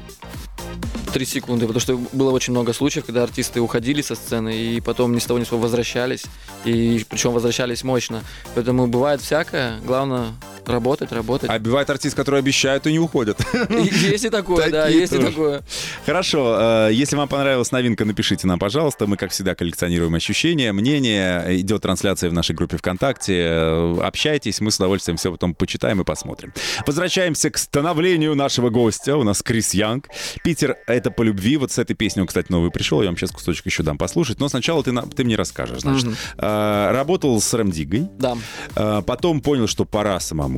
три 1.13 1.25
секунды, 1.25 1.67
потому 1.67 1.81
что 1.81 1.97
было 2.13 2.31
очень 2.31 2.51
много 2.51 2.71
случаев, 2.71 3.05
когда 3.05 3.23
артисты 3.23 3.59
уходили 3.59 4.01
со 4.01 4.15
сцены 4.15 4.55
и 4.55 4.79
потом 4.79 5.13
ни 5.13 5.19
с 5.19 5.25
того 5.25 5.37
ни 5.37 5.43
с 5.43 5.49
сего 5.49 5.57
возвращались, 5.59 6.23
и 6.63 7.05
причем 7.09 7.33
возвращались 7.33 7.83
мощно. 7.83 8.23
Поэтому 8.55 8.87
бывает 8.87 9.19
всякое, 9.19 9.81
главное 9.81 10.27
работать, 10.67 11.11
работать. 11.11 11.49
А 11.49 11.59
бывает 11.59 11.89
артист, 11.89 12.15
который 12.15 12.39
обещают 12.39 12.87
и 12.87 12.91
не 12.91 12.99
уходят. 12.99 13.39
Есть 13.69 14.25
и 14.25 14.29
такое, 14.29 14.69
да, 14.69 14.87
есть 14.87 15.13
и 15.13 15.17
такое. 15.17 15.61
Хорошо, 16.05 16.87
э, 16.89 16.89
если 16.93 17.15
вам 17.15 17.27
понравилась 17.27 17.71
новинка, 17.71 18.05
напишите 18.05 18.47
нам, 18.47 18.59
пожалуйста. 18.59 19.07
Мы, 19.07 19.17
как 19.17 19.31
всегда, 19.31 19.55
коллекционируем 19.55 20.13
ощущения, 20.15 20.71
мнения. 20.71 21.45
Идет 21.59 21.81
трансляция 21.81 22.29
в 22.29 22.33
нашей 22.33 22.55
группе 22.55 22.77
ВКонтакте. 22.77 23.33
Э, 23.37 23.99
Общайтесь, 24.01 24.61
мы 24.61 24.71
с 24.71 24.77
удовольствием 24.77 25.17
все 25.17 25.31
потом 25.31 25.53
почитаем 25.53 26.01
и 26.01 26.03
посмотрим. 26.03 26.53
Возвращаемся 26.85 27.49
к 27.49 27.57
становлению 27.57 28.35
нашего 28.35 28.69
гостя. 28.69 29.17
У 29.17 29.23
нас 29.23 29.41
Крис 29.41 29.73
Янг. 29.73 30.09
Питер— 30.43 30.77
это 30.87 31.11
по 31.11 31.21
любви. 31.23 31.57
Вот 31.57 31.71
с 31.71 31.77
этой 31.77 31.95
песней 31.95 32.21
он, 32.21 32.27
кстати, 32.27 32.51
новый 32.51 32.71
пришел. 32.71 33.01
Я 33.01 33.07
вам 33.07 33.17
сейчас 33.17 33.31
кусочек 33.31 33.65
еще 33.65 33.83
дам 33.83 33.97
послушать. 33.97 34.39
Но 34.39 34.49
сначала 34.49 34.83
ты, 34.83 34.93
ты 35.15 35.23
мне 35.23 35.35
расскажешь. 35.35 35.81
Значит, 35.81 36.07
Э, 36.37 36.91
работал 36.91 37.39
с 37.39 37.53
Рэм 37.53 37.71
Диггой. 37.71 38.07
Да. 38.17 38.37
Потом 39.01 39.41
понял, 39.41 39.67
что 39.67 39.85
пора 39.85 40.19
самому. 40.19 40.56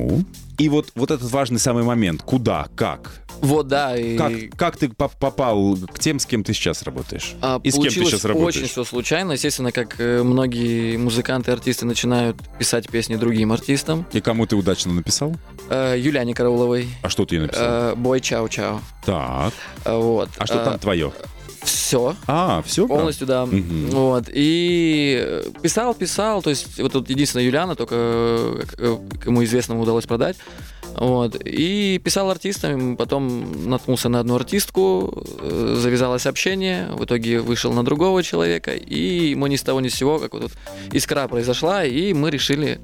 И 0.58 0.68
вот, 0.68 0.90
вот 0.94 1.10
этот 1.10 1.30
важный 1.30 1.58
самый 1.58 1.84
момент. 1.84 2.22
Куда, 2.22 2.68
как? 2.76 3.22
Вот, 3.40 3.68
да. 3.68 3.96
И... 3.96 4.18
Как, 4.18 4.32
как 4.58 4.76
ты 4.76 4.90
поп- 4.90 5.16
попал 5.16 5.74
к 5.90 5.98
тем, 5.98 6.18
с 6.18 6.26
кем 6.26 6.44
ты 6.44 6.52
сейчас 6.52 6.82
работаешь? 6.82 7.32
А, 7.40 7.58
И 7.62 7.70
с 7.70 7.74
кем 7.74 7.84
ты 7.84 7.90
сейчас 8.04 8.24
работаешь? 8.26 8.56
очень 8.56 8.66
все 8.66 8.84
случайно. 8.84 9.32
Естественно, 9.32 9.72
как 9.72 9.98
э, 9.98 10.22
многие 10.22 10.98
музыканты, 10.98 11.50
артисты 11.50 11.86
начинают 11.86 12.36
писать 12.58 12.90
песни 12.90 13.16
другим 13.16 13.52
артистам. 13.52 14.04
И 14.12 14.20
кому 14.20 14.46
ты 14.46 14.56
удачно 14.56 14.92
написал? 14.92 15.34
Э, 15.70 15.94
Юляне 15.98 16.34
Карауловой, 16.34 16.88
А 17.00 17.08
что 17.08 17.24
ты 17.24 17.36
ей 17.36 17.40
написал? 17.42 17.64
э, 17.66 17.94
Бой 17.96 18.20
Чао-Чао. 18.20 18.80
Так. 19.06 19.54
Э, 19.86 19.96
Вот. 19.96 20.28
А 20.36 20.44
что 20.44 20.62
там 20.62 20.78
твое? 20.78 21.10
Все. 21.62 22.16
А, 22.26 22.62
все? 22.62 22.86
Полностью, 22.86 23.26
да. 23.26 23.46
Мгм. 23.46 23.90
Вот. 23.90 24.24
И 24.32 25.22
э, 25.22 25.42
писал, 25.62 25.94
писал. 25.94 26.42
То 26.42 26.50
есть, 26.50 26.80
вот 26.80 26.92
тут 26.92 27.10
единственная 27.10 27.44
Юлиана, 27.44 27.74
только 27.74 27.94
э, 27.96 28.62
э, 28.78 28.96
кому 29.22 29.44
известному 29.44 29.82
удалось 29.82 30.06
продать. 30.06 30.36
Вот. 30.96 31.36
И 31.44 32.00
писал 32.02 32.30
артистам, 32.30 32.96
потом 32.96 33.68
наткнулся 33.68 34.08
на 34.08 34.20
одну 34.20 34.36
артистку, 34.36 35.24
завязалось 35.40 36.26
общение, 36.26 36.88
в 36.92 37.04
итоге 37.04 37.40
вышел 37.40 37.72
на 37.72 37.84
другого 37.84 38.22
человека, 38.22 38.74
и 38.74 39.34
мы 39.36 39.48
ни 39.48 39.56
с 39.56 39.62
того 39.62 39.80
ни 39.80 39.88
с 39.88 39.94
сего, 39.94 40.18
как 40.18 40.32
вот 40.32 40.42
тут 40.42 40.52
искра 40.92 41.28
произошла, 41.28 41.84
и 41.84 42.12
мы 42.12 42.30
решили 42.30 42.80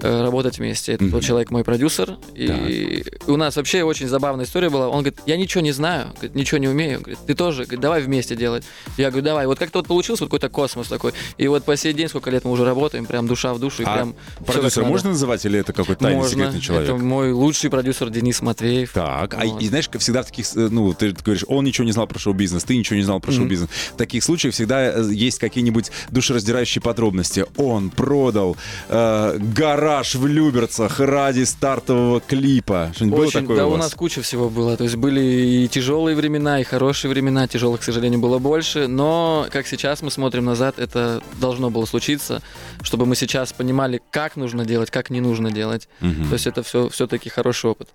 работать 0.00 0.58
вместе. 0.58 0.92
Вот 1.00 1.00
Мгм. 1.00 1.20
человек 1.20 1.50
мой 1.50 1.64
продюсер, 1.64 2.16
и 2.34 3.04
у 3.26 3.36
нас 3.36 3.56
вообще 3.56 3.82
очень 3.82 4.08
забавная 4.08 4.44
история 4.44 4.70
была. 4.70 4.88
Он 4.88 4.98
говорит, 5.02 5.18
я 5.26 5.36
ничего 5.36 5.60
не 5.62 5.72
знаю, 5.72 6.08
говорит, 6.14 6.34
ничего 6.34 6.58
не 6.58 6.68
умею. 6.68 7.00
Говорит, 7.00 7.18
ты 7.26 7.34
тоже, 7.34 7.62
говорит, 7.64 7.80
давай 7.80 8.02
вместе 8.02 8.36
делать. 8.36 8.64
Я 8.96 9.10
говорю, 9.10 9.24
давай. 9.24 9.46
Вот 9.46 9.58
как-то 9.58 9.78
вот 9.78 9.86
получился 9.88 10.24
вот 10.24 10.28
какой-то 10.28 10.48
космос 10.48 10.88
такой. 10.88 11.12
И 11.38 11.46
вот 11.48 11.64
по 11.64 11.76
сей 11.76 11.92
день, 11.92 12.08
сколько 12.08 12.30
лет 12.30 12.44
мы 12.44 12.50
уже 12.52 12.64
работаем, 12.64 13.06
прям 13.06 13.26
душа 13.26 13.54
в 13.54 13.58
душу, 13.58 13.82
и 13.82 13.84
А 13.86 13.94
прям 13.94 14.14
надо. 14.46 14.82
можно 14.84 15.10
называть 15.10 15.44
или 15.44 15.58
это 15.58 15.72
какой-то 15.72 16.02
тайный 16.02 16.18
Можно. 16.18 16.30
секретный 16.38 16.60
человек? 16.60 16.88
Это 16.90 16.96
мой 16.98 17.32
лучший 17.32 17.70
продюсер 17.70 18.10
Денис 18.10 18.40
Матвеев. 18.42 18.92
Так, 18.92 19.34
а 19.34 19.44
и 19.44 19.66
знаешь, 19.68 19.88
как 19.88 20.00
всегда 20.00 20.22
в 20.22 20.26
таких, 20.26 20.46
э, 20.56 20.68
ну, 20.70 20.92
ты 20.94 21.12
говоришь, 21.12 21.44
он 21.48 21.64
ничего 21.64 21.84
не 21.84 21.92
знал 21.92 22.06
про 22.06 22.18
шоу-бизнес, 22.18 22.64
ты 22.64 22.76
ничего 22.76 22.96
не 22.96 23.02
знал 23.02 23.20
про 23.20 23.32
шоу-бизнес. 23.32 23.68
В 23.92 23.96
таких 23.96 24.22
случаях 24.24 24.54
всегда 24.54 24.84
э, 24.84 25.08
есть 25.12 25.38
какие-нибудь 25.38 25.90
душераздирающие 26.10 26.82
подробности. 26.82 27.46
Он 27.56 27.90
продал 27.90 28.56
э, 28.88 29.36
гараж 29.74 30.14
в 30.14 30.26
Люберцах 30.26 31.00
ради 31.00 31.44
стартового 31.44 32.20
клипа. 32.20 32.92
Что-нибудь 32.94 33.18
было 33.18 33.26
Очень, 33.26 33.40
такое 33.40 33.56
да, 33.56 33.66
у 33.66 33.72
у 33.72 33.76
нас 33.76 33.94
куча 33.94 34.22
всего 34.22 34.48
было. 34.48 34.76
То 34.76 34.84
есть 34.84 34.96
были 34.96 35.20
и 35.20 35.68
тяжелые 35.68 36.16
времена, 36.16 36.60
и 36.60 36.64
хорошие 36.64 37.10
времена. 37.10 37.48
Тяжелых, 37.48 37.80
к 37.80 37.82
сожалению, 37.82 38.20
было 38.20 38.38
больше. 38.38 38.86
Но, 38.86 39.46
как 39.50 39.66
сейчас 39.66 40.02
мы 40.02 40.10
смотрим 40.10 40.44
назад, 40.44 40.78
это 40.78 41.20
должно 41.40 41.70
было 41.70 41.86
случиться, 41.86 42.40
чтобы 42.82 43.06
мы 43.06 43.16
сейчас 43.16 43.52
понимали, 43.52 44.00
как 44.10 44.36
нужно 44.36 44.64
делать, 44.64 44.90
как 44.90 45.10
не 45.10 45.20
нужно 45.20 45.50
делать. 45.50 45.88
Мгм. 46.00 46.28
То 46.28 46.34
есть 46.34 46.46
это 46.46 46.62
все 46.62 46.88
все-таки 46.88 47.28
хороший 47.28 47.70
опыт. 47.70 47.88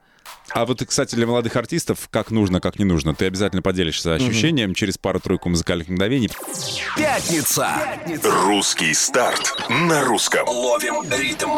А 0.51 0.65
вот, 0.65 0.83
кстати, 0.85 1.15
для 1.15 1.27
молодых 1.27 1.55
артистов, 1.55 2.09
как 2.11 2.31
нужно, 2.31 2.59
как 2.59 2.79
не 2.79 2.85
нужно, 2.85 3.13
ты 3.13 3.25
обязательно 3.25 3.61
поделишься 3.61 4.15
ощущением 4.15 4.73
через 4.73 4.97
пару-тройку 4.97 5.49
музыкальных 5.49 5.89
мгновений. 5.89 6.29
Пятница. 6.97 7.69
Русский 8.23 8.93
старт 8.93 9.55
на 9.69 10.03
русском. 10.03 10.47
Ловим 10.47 11.03
ритм. 11.11 11.49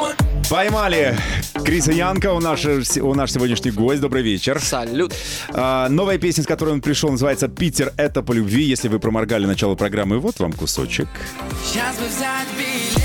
Поймали 0.49 1.17
Криса 1.63 1.93
Янка, 1.93 2.33
у 2.33 2.39
наш, 2.41 2.65
у 2.65 3.13
наш 3.13 3.31
сегодняшний 3.31 3.71
гость. 3.71 4.01
Добрый 4.01 4.21
вечер. 4.21 4.59
Салют! 4.59 5.13
А, 5.49 5.87
новая 5.87 6.17
песня, 6.17 6.43
с 6.43 6.47
которой 6.47 6.71
он 6.71 6.81
пришел, 6.81 7.09
называется 7.09 7.47
«Питер— 7.47 7.93
это 7.97 8.21
по 8.21 8.33
любви». 8.33 8.63
Если 8.63 8.89
вы 8.89 8.99
проморгали 8.99 9.45
начало 9.45 9.75
программы, 9.75 10.19
вот 10.19 10.39
вам 10.39 10.51
кусочек. 10.51 11.07
Сейчас 11.63 11.95
бы 11.97 12.07
взять 12.07 12.47
билет 12.57 13.00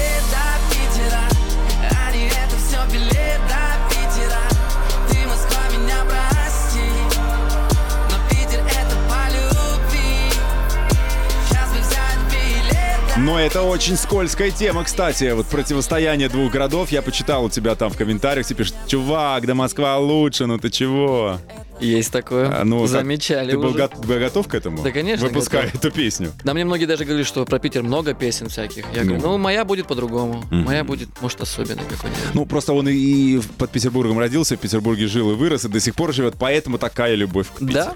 Но 13.26 13.40
это 13.40 13.62
очень 13.62 13.96
скользкая 13.96 14.52
тема, 14.52 14.84
кстати. 14.84 15.32
Вот 15.32 15.46
противостояние 15.46 16.28
двух 16.28 16.52
городов. 16.52 16.90
Я 16.92 17.02
почитал 17.02 17.44
у 17.44 17.50
тебя 17.50 17.74
там 17.74 17.90
в 17.90 17.96
комментариях. 17.96 18.46
Ты 18.46 18.54
пишешь, 18.54 18.72
чувак, 18.86 19.46
да 19.46 19.54
Москва 19.56 19.98
лучше, 19.98 20.46
ну 20.46 20.58
ты 20.58 20.70
чего? 20.70 21.40
Есть 21.80 22.10
такое. 22.12 22.48
А, 22.60 22.64
ну, 22.64 22.86
Замечали 22.86 23.50
Ты 23.50 23.58
уже. 23.58 23.88
был 23.88 24.18
готов 24.18 24.48
к 24.48 24.54
этому? 24.54 24.82
Да, 24.82 24.90
конечно, 24.90 25.26
Выпуская 25.28 25.64
готов. 25.66 25.84
эту 25.84 25.90
песню. 25.94 26.32
Да 26.44 26.54
мне 26.54 26.64
многие 26.64 26.86
даже 26.86 27.04
говорили, 27.04 27.24
что 27.24 27.44
про 27.44 27.58
Питер 27.58 27.82
много 27.82 28.14
песен 28.14 28.48
всяких. 28.48 28.84
Я 28.94 29.02
говорю, 29.04 29.20
Ну. 29.22 29.28
ну, 29.32 29.38
моя 29.38 29.64
будет 29.64 29.86
по-другому. 29.86 30.44
Мгм. 30.50 30.62
Моя 30.64 30.84
будет, 30.84 31.08
может, 31.20 31.40
особенной 31.40 31.84
какой-нибудь. 31.84 32.34
Ну, 32.34 32.46
просто 32.46 32.72
он 32.72 32.88
и, 32.88 32.92
и 32.94 33.40
под 33.58 33.70
Петербургом 33.70 34.18
родился, 34.18 34.56
в 34.56 34.60
Петербурге 34.60 35.06
жил 35.06 35.32
и 35.32 35.34
вырос, 35.34 35.64
и 35.64 35.68
до 35.68 35.80
сих 35.80 35.94
пор 35.94 36.12
живет, 36.14 36.34
поэтому 36.38 36.78
такая 36.78 37.14
любовь 37.14 37.48
к 37.48 37.58
Питеру. 37.58 37.72
Да, 37.72 37.94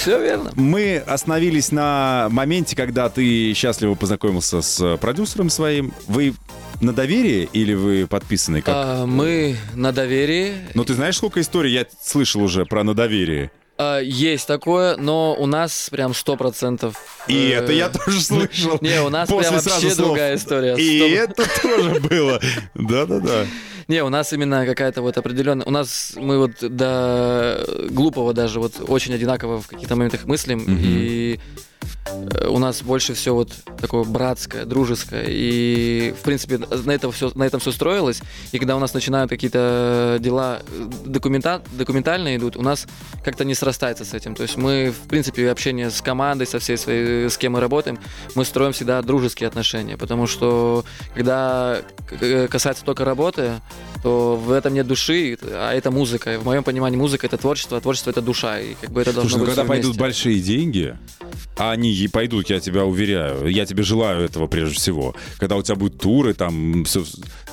все 0.00 0.20
верно. 0.20 0.52
Мы 0.56 0.98
остановились 0.98 1.72
на 1.72 2.28
моменте, 2.30 2.76
когда 2.76 3.08
ты 3.08 3.54
счастливо 3.54 3.94
познакомился 3.94 4.60
с 4.62 4.96
продюсером 4.98 5.48
своим. 5.50 5.92
Вы 6.06 6.34
на 6.82 6.92
доверие 6.92 7.48
или 7.52 7.74
вы 7.74 8.06
подписаны? 8.06 8.60
Как? 8.60 8.74
А, 8.76 9.06
мы 9.06 9.56
на 9.74 9.92
доверии. 9.92 10.54
Ну, 10.74 10.84
ты 10.84 10.94
знаешь, 10.94 11.16
сколько 11.16 11.40
историй 11.40 11.72
я 11.72 11.86
слышал 12.02 12.42
уже 12.42 12.66
про 12.66 12.82
на 12.82 12.94
доверие? 12.94 13.50
А, 13.78 14.00
есть 14.00 14.46
такое, 14.46 14.96
но 14.96 15.34
у 15.34 15.46
нас 15.46 15.88
прям 15.90 16.12
сто 16.12 16.36
процентов. 16.36 16.96
И 17.28 17.50
э, 17.50 17.58
это 17.58 17.72
я 17.72 17.88
тоже 17.88 18.20
слышал. 18.20 18.78
Не, 18.80 19.00
у 19.02 19.08
нас 19.08 19.28
прям 19.28 19.54
вообще 19.54 19.94
другая 19.94 20.36
история. 20.36 20.74
И 20.76 20.98
это 20.98 21.44
тоже 21.62 22.00
было. 22.00 22.40
Да-да-да. 22.74 23.46
Не, 23.88 24.02
у 24.04 24.08
нас 24.08 24.32
именно 24.32 24.64
какая-то 24.64 25.02
вот 25.02 25.18
определенная... 25.18 25.66
У 25.66 25.70
нас 25.70 26.12
мы 26.16 26.38
вот 26.38 26.52
до 26.60 27.64
глупого 27.90 28.32
даже 28.32 28.60
вот 28.60 28.74
очень 28.88 29.14
одинаково 29.14 29.60
в 29.60 29.66
каких-то 29.66 29.96
моментах 29.96 30.24
мыслим. 30.24 30.64
И 30.68 31.40
у 32.48 32.58
нас 32.58 32.82
больше 32.82 33.14
все 33.14 33.34
вот 33.34 33.52
такое 33.78 34.04
братское, 34.04 34.64
дружеское. 34.64 35.24
И, 35.28 36.14
в 36.18 36.22
принципе, 36.22 36.58
на, 36.58 36.90
это 36.90 37.10
все, 37.10 37.30
на 37.34 37.44
этом 37.44 37.60
все 37.60 37.72
строилось. 37.72 38.22
И 38.52 38.58
когда 38.58 38.76
у 38.76 38.78
нас 38.78 38.94
начинают 38.94 39.30
какие-то 39.30 40.18
дела 40.20 40.60
э, 40.66 40.90
документа, 41.06 41.62
документальные 41.72 42.36
идут, 42.36 42.56
у 42.56 42.62
нас 42.62 42.86
как-то 43.24 43.44
не 43.44 43.54
срастается 43.54 44.04
с 44.04 44.14
этим. 44.14 44.34
То 44.34 44.42
есть 44.42 44.56
мы, 44.56 44.90
в 44.90 45.08
принципе, 45.08 45.50
общение 45.50 45.90
с 45.90 46.00
командой, 46.00 46.46
со 46.46 46.58
всей 46.58 46.76
своей, 46.76 47.30
с 47.30 47.38
кем 47.38 47.52
мы 47.52 47.60
работаем, 47.60 47.98
мы 48.34 48.44
строим 48.44 48.72
всегда 48.72 49.00
дружеские 49.02 49.48
отношения. 49.48 49.96
Потому 49.96 50.26
что, 50.26 50.84
когда 51.14 51.82
касается 52.50 52.84
только 52.84 53.04
работы, 53.04 53.60
то 54.02 54.36
в 54.36 54.50
этом 54.50 54.74
нет 54.74 54.86
души, 54.86 55.38
а 55.42 55.72
это 55.72 55.90
музыка. 55.90 56.34
И 56.34 56.36
в 56.36 56.44
моем 56.44 56.64
понимании 56.64 56.96
музыка 56.96 57.26
это 57.26 57.36
творчество, 57.36 57.78
а 57.78 57.80
творчество 57.80 58.10
это 58.10 58.20
душа. 58.20 58.58
И 58.60 58.74
как 58.74 58.90
бы 58.90 59.00
это 59.00 59.12
должно 59.12 59.30
Слушай, 59.30 59.40
ну 59.40 59.46
быть 59.46 59.54
когда 59.54 59.68
пойдут 59.68 59.86
вместе. 59.86 60.00
большие 60.00 60.40
деньги, 60.40 60.96
а 61.56 61.70
они 61.70 61.92
и 61.92 62.08
пойдут, 62.08 62.50
я 62.50 62.60
тебя 62.60 62.84
уверяю, 62.84 63.46
я 63.46 63.64
тебе 63.64 63.82
желаю 63.82 64.24
этого 64.24 64.48
прежде 64.48 64.74
всего. 64.74 65.14
Когда 65.38 65.56
у 65.56 65.62
тебя 65.62 65.76
будут 65.76 66.00
туры, 66.00 66.34
там 66.34 66.84
все, 66.84 67.04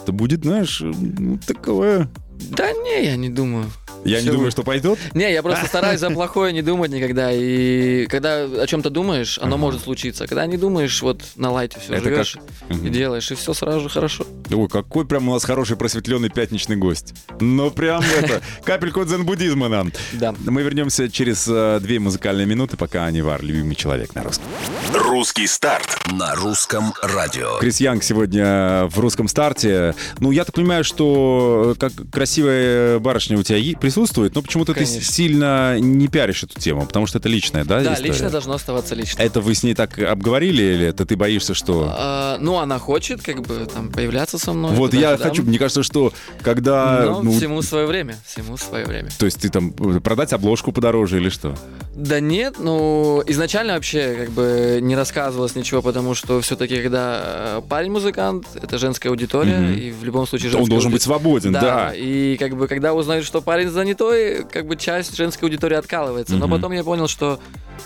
это 0.02 0.12
будет, 0.12 0.44
знаешь, 0.44 0.82
ну, 0.82 1.40
такое 1.46 2.10
Да 2.39 2.71
не, 2.71 3.06
я 3.06 3.15
не 3.15 3.30
думаю. 3.30 3.65
Я 4.06 4.17
не 4.21 4.23
Всё. 4.23 4.32
думаю, 4.34 4.49
что 4.52 4.63
пойдет. 4.63 4.97
Не, 5.13 5.30
я 5.34 5.43
просто 5.43 5.65
стараюсь 5.67 5.99
за 5.99 6.10
плохое 6.10 6.54
не 6.54 6.62
думать 6.62 6.89
никогда. 6.89 7.32
И 7.34 8.06
когда 8.06 8.43
о 8.45 8.65
чем-то 8.65 8.89
думаешь, 8.89 9.38
оно 9.41 9.58
может 9.58 9.84
случиться. 9.84 10.25
Когда 10.25 10.45
не 10.45 10.56
думаешь, 10.56 11.02
вот 11.02 11.21
на 11.36 11.52
лайте 11.52 11.80
все 11.82 11.95
Это 11.95 12.06
живешь 12.06 12.38
как- 12.69 12.78
и 12.78 12.89
делаешь, 12.89 13.30
и 13.32 13.36
все 13.36 13.54
сразу 13.54 13.82
же 13.82 13.89
хорошо. 13.89 14.25
Ой, 14.52 14.69
какой 14.69 15.06
прям 15.06 15.28
у 15.28 15.34
нас 15.34 15.43
хороший 15.43 15.75
просветленный 15.75 16.30
пятничный 16.30 16.78
гость. 16.78 17.13
Ну, 17.41 17.71
прям 17.71 18.02
это, 18.17 18.41
капельку 18.63 19.04
дзен-буддизма 19.04 19.67
нам. 19.67 19.91
Да. 20.13 20.34
Мы 20.45 20.62
вернемся 20.62 21.10
через 21.10 21.45
э, 21.49 21.80
две 21.82 21.99
музыкальные 21.99 22.45
минуты, 22.45 22.78
пока 22.78 23.04
Анивар, 23.06 23.43
любимый 23.43 23.75
человек 23.75 24.15
на 24.15 24.23
русском. 24.23 24.45
Русский 24.93 25.45
старт. 25.45 25.99
На 26.13 26.36
русском 26.36 26.93
радио. 27.02 27.58
Крис 27.60 27.82
Янг 27.82 28.02
сегодня 28.04 28.86
в 28.88 28.97
русском 28.99 29.28
старте. 29.28 29.93
Ну, 30.19 30.32
я 30.32 30.45
так 30.45 30.56
понимаю, 30.56 30.84
что 30.86 31.73
э, 31.75 31.80
как 31.80 31.91
красивая 32.30 33.00
барышня 33.00 33.39
у 33.39 33.44
тебя 33.44 33.60
присутствует, 33.80 34.36
но 34.36 34.44
почему-то 34.44 34.76
ты 34.76 34.86
сильно 34.86 35.80
не 35.80 36.08
пиаришь 36.08 36.44
эту 36.44 36.60
тему, 36.60 36.86
потому 36.86 37.08
что 37.08 37.18
это 37.18 37.28
личная, 37.28 37.65
да, 37.65 37.82
Да, 37.82 37.94
история? 37.96 38.12
лично 38.12 38.30
должно 38.30 38.54
оставаться 38.54 38.94
лично. 38.94 39.20
Это 39.20 39.42
вы 39.42 39.56
с 39.56 39.63
ней 39.63 39.74
так 39.74 39.98
обговорили 39.98 40.62
или 40.62 40.86
это 40.86 41.08
ты 41.08 41.18
боишься, 41.18 41.56
что... 41.56 41.92
А, 41.92 42.38
ну, 42.39 42.60
она 42.60 42.78
хочет, 42.78 43.24
как 43.24 43.42
бы, 43.42 43.68
там, 43.74 43.92
появляться 43.92 44.38
со 44.38 44.54
мной. 44.54 44.76
вот 44.76 44.94
я 44.94 45.13
туда-сюда. 45.13 45.30
хочу, 45.30 45.44
мне 45.44 45.58
кажется, 45.58 45.82
что 45.82 46.13
когда... 46.44 47.06
Но 47.06 47.24
ну, 47.24 47.32
всему 47.32 47.63
свое 47.63 47.88
время, 47.88 48.15
всему 48.28 48.58
свое 48.58 48.86
время. 48.86 49.10
То 49.18 49.26
есть 49.26 49.42
ты 49.42 49.50
там 49.50 49.74
э, 49.80 50.00
продать 50.00 50.32
обложку 50.32 50.72
подороже 50.72 51.18
или 51.18 51.30
что? 51.30 51.56
Да 51.96 52.20
нет, 52.20 52.56
ну, 52.60 53.24
изначально 53.26 53.74
вообще 53.74 54.15
как 54.20 54.30
бы 54.30 54.80
не 54.82 54.96
рассказывалось 54.96 55.56
ничего, 55.56 55.82
потому 55.82 56.13
что 56.13 56.39
все-таки, 56.42 56.82
когда 56.82 57.22
э, 57.24 57.62
парень 57.68 57.92
музыкант, 57.92 58.46
это 58.62 58.78
женская 58.78 59.10
аудитория, 59.10 59.58
Мгм. 59.58 59.74
и 59.74 59.92
в 59.92 60.04
любом 60.04 60.28
случае 60.28 60.56
Он 60.56 60.65
должен 60.65 60.92
быть 60.92 61.02
ауди- 61.02 61.06
свободен, 61.06 61.54
да. 61.54 61.92
И 61.96 62.19
как 62.40 62.56
бы, 62.56 62.68
когда 62.68 62.94
узнают, 62.94 63.26
что 63.26 63.42
парень 63.42 63.70
занятой, 63.70 64.44
как 64.46 64.66
бы 64.66 64.76
часть 64.76 65.16
женской 65.16 65.48
аудитории 65.48 65.76
откалывается. 65.76 66.36
Но 66.36 66.48
потом 66.48 66.72
я 66.72 66.84
понял, 66.84 67.08
что 67.08 67.40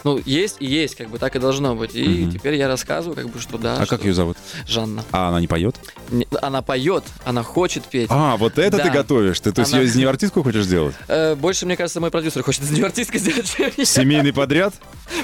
ну, 0.04 0.20
есть 0.26 0.58
и 0.60 0.66
есть, 0.66 0.96
как 0.96 1.10
бы 1.10 1.18
так 1.18 1.36
и 1.36 1.40
должно 1.40 1.76
быть. 1.76 1.92
И 1.96 2.30
теперь 2.32 2.56
я 2.56 2.68
рассказываю, 2.68 3.16
как 3.16 3.30
бы, 3.30 3.40
что 3.40 3.58
да. 3.58 3.74
А 3.78 3.86
что 3.86 3.98
как 3.98 4.06
ее 4.06 4.14
зовут? 4.14 4.38
Жанна. 4.68 5.04
А 5.12 5.30
она 5.30 5.40
не 5.40 5.48
поет? 5.48 5.76
Не- 6.10 6.28
Она 6.42 6.62
поет, 6.62 7.04
она 7.24 7.44
хочет 7.44 7.84
петь. 7.86 8.08
А, 8.10 8.38
вот 8.38 8.58
это 8.58 8.78
ты 8.80 8.90
готовишь. 8.90 9.40
Ты 9.40 9.52
то 9.52 9.62
есть 9.62 9.72
Она- 9.74 9.82
ее 9.82 9.88
из 9.88 9.96
нее 9.96 10.10
артистку 10.10 10.44
хочешь 10.44 10.66
сделать? 10.66 10.96
Э, 11.08 11.36
больше, 11.36 11.66
мне 11.66 11.78
кажется, 11.78 12.00
мой 12.00 12.12
продюсер 12.12 12.44
хочет 12.44 12.64
из 12.64 12.72
нее 12.72 12.86
артистка 12.86 13.18
сделать. 13.18 13.48
Семейный 13.88 14.34
подряд? 14.34 14.74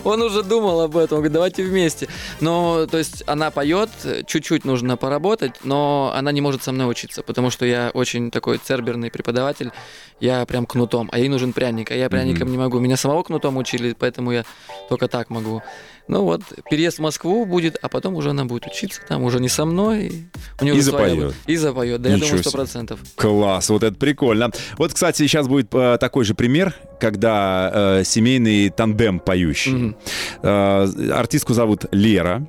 Он 0.03 0.21
уже 0.21 0.43
думал 0.43 0.81
об 0.81 0.95
этом, 0.97 1.17
он 1.17 1.21
говорит, 1.21 1.33
давайте 1.33 1.63
вместе. 1.63 2.07
Но, 2.39 2.85
то 2.85 2.97
есть, 2.97 3.23
она 3.27 3.51
поет, 3.51 3.89
чуть-чуть 4.27 4.65
нужно 4.65 4.97
поработать, 4.97 5.53
но 5.63 6.13
она 6.15 6.31
не 6.31 6.41
может 6.41 6.63
со 6.63 6.71
мной 6.71 6.89
учиться, 6.89 7.21
потому 7.23 7.49
что 7.49 7.65
я 7.65 7.91
очень 7.93 8.31
такой 8.31 8.57
церберный 8.99 9.11
преподаватель, 9.11 9.71
я 10.19 10.45
прям 10.45 10.65
кнутом, 10.65 11.09
а 11.11 11.19
ей 11.19 11.29
нужен 11.29 11.53
пряник, 11.53 11.91
а 11.91 11.95
я 11.95 12.09
пряником 12.09 12.51
не 12.51 12.57
могу. 12.57 12.79
Меня 12.79 12.97
самого 12.97 13.23
кнутом 13.23 13.57
учили, 13.57 13.95
поэтому 13.97 14.31
я 14.31 14.43
только 14.89 15.07
так 15.07 15.29
могу. 15.29 15.61
Ну 16.07 16.23
вот, 16.23 16.41
переезд 16.69 16.97
в 16.97 17.01
Москву 17.01 17.45
будет, 17.45 17.77
а 17.81 17.87
потом 17.87 18.15
уже 18.15 18.31
она 18.31 18.45
будет 18.45 18.65
учиться, 18.65 19.01
там 19.07 19.23
уже 19.23 19.39
не 19.39 19.47
со 19.49 19.65
мной. 19.65 20.25
У 20.59 20.65
нее 20.65 20.75
И 20.75 20.81
запоет. 20.81 21.15
будет. 21.15 21.35
И 21.47 21.55
запоет, 21.55 22.01
да, 22.01 22.09
я 22.09 22.15
Ничего 22.15 22.29
думаю, 22.29 22.43
себе. 22.43 22.49
сто 22.49 22.57
процентов. 22.57 22.99
Класс, 23.15 23.69
вот 23.69 23.83
это 23.83 23.95
прикольно. 23.95 24.51
Вот, 24.77 24.93
кстати, 24.93 25.17
сейчас 25.17 25.47
будет 25.47 25.73
э, 25.73 25.97
такой 25.99 26.25
же 26.25 26.33
пример, 26.33 26.73
когда 26.99 27.71
э, 27.99 28.03
семейный 28.03 28.69
тандем 28.69 29.19
поющий. 29.19 29.71
Мгм. 29.71 29.95
Э, 30.41 31.11
артистку 31.13 31.53
зовут 31.53 31.85
Лера. 31.91 32.47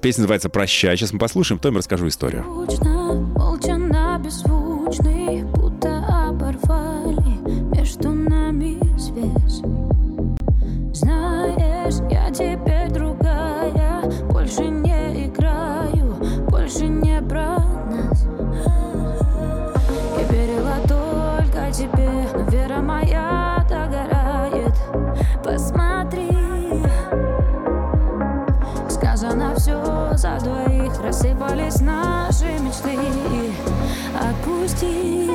Песня 0.00 0.22
называется 0.22 0.48
«Прощай». 0.48 0.96
Сейчас 0.96 1.12
мы 1.12 1.20
послушаем, 1.20 1.58
потом 1.58 1.74
я 1.74 1.78
расскажу 1.78 2.08
историю. 2.08 2.42
Молча 2.42 3.76
за 30.16 30.38
двоих 30.38 31.00
Рассыпались 31.00 31.80
наши 31.80 32.46
мечты. 32.60 32.96
Отпусти 34.20 35.30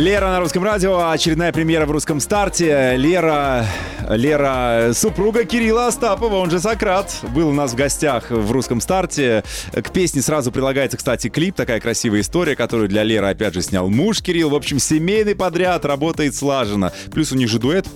Лера 0.00 0.28
на 0.28 0.40
русском 0.40 0.64
радио, 0.64 1.10
очередная 1.10 1.52
премьера 1.52 1.84
в 1.84 1.90
русском 1.90 2.20
старте. 2.20 2.94
Лера, 2.96 3.66
Лера, 4.08 4.92
супруга 4.94 5.44
Кирилла 5.44 5.88
Остапова, 5.88 6.36
он 6.36 6.50
же 6.50 6.58
Сократ, 6.58 7.14
был 7.34 7.50
у 7.50 7.52
нас 7.52 7.72
в 7.72 7.76
гостях 7.76 8.30
в 8.30 8.50
русском 8.50 8.80
старте. 8.80 9.44
К 9.74 9.90
песне 9.90 10.22
сразу 10.22 10.52
прилагается, 10.52 10.96
кстати, 10.96 11.28
клип, 11.28 11.54
такая 11.54 11.80
красивая 11.80 12.22
история, 12.22 12.56
которую 12.56 12.88
для 12.88 13.02
Леры 13.02 13.26
опять 13.26 13.52
же 13.52 13.60
снял 13.60 13.90
муж 13.90 14.22
Кирилл. 14.22 14.48
В 14.48 14.54
общем, 14.54 14.78
семейный 14.78 15.34
подряд, 15.34 15.84
работает 15.84 16.34
слаженно. 16.34 16.94
Плюс 17.12 17.30
у 17.32 17.36
них 17.36 17.50
же 17.50 17.58
дуэт 17.58 17.86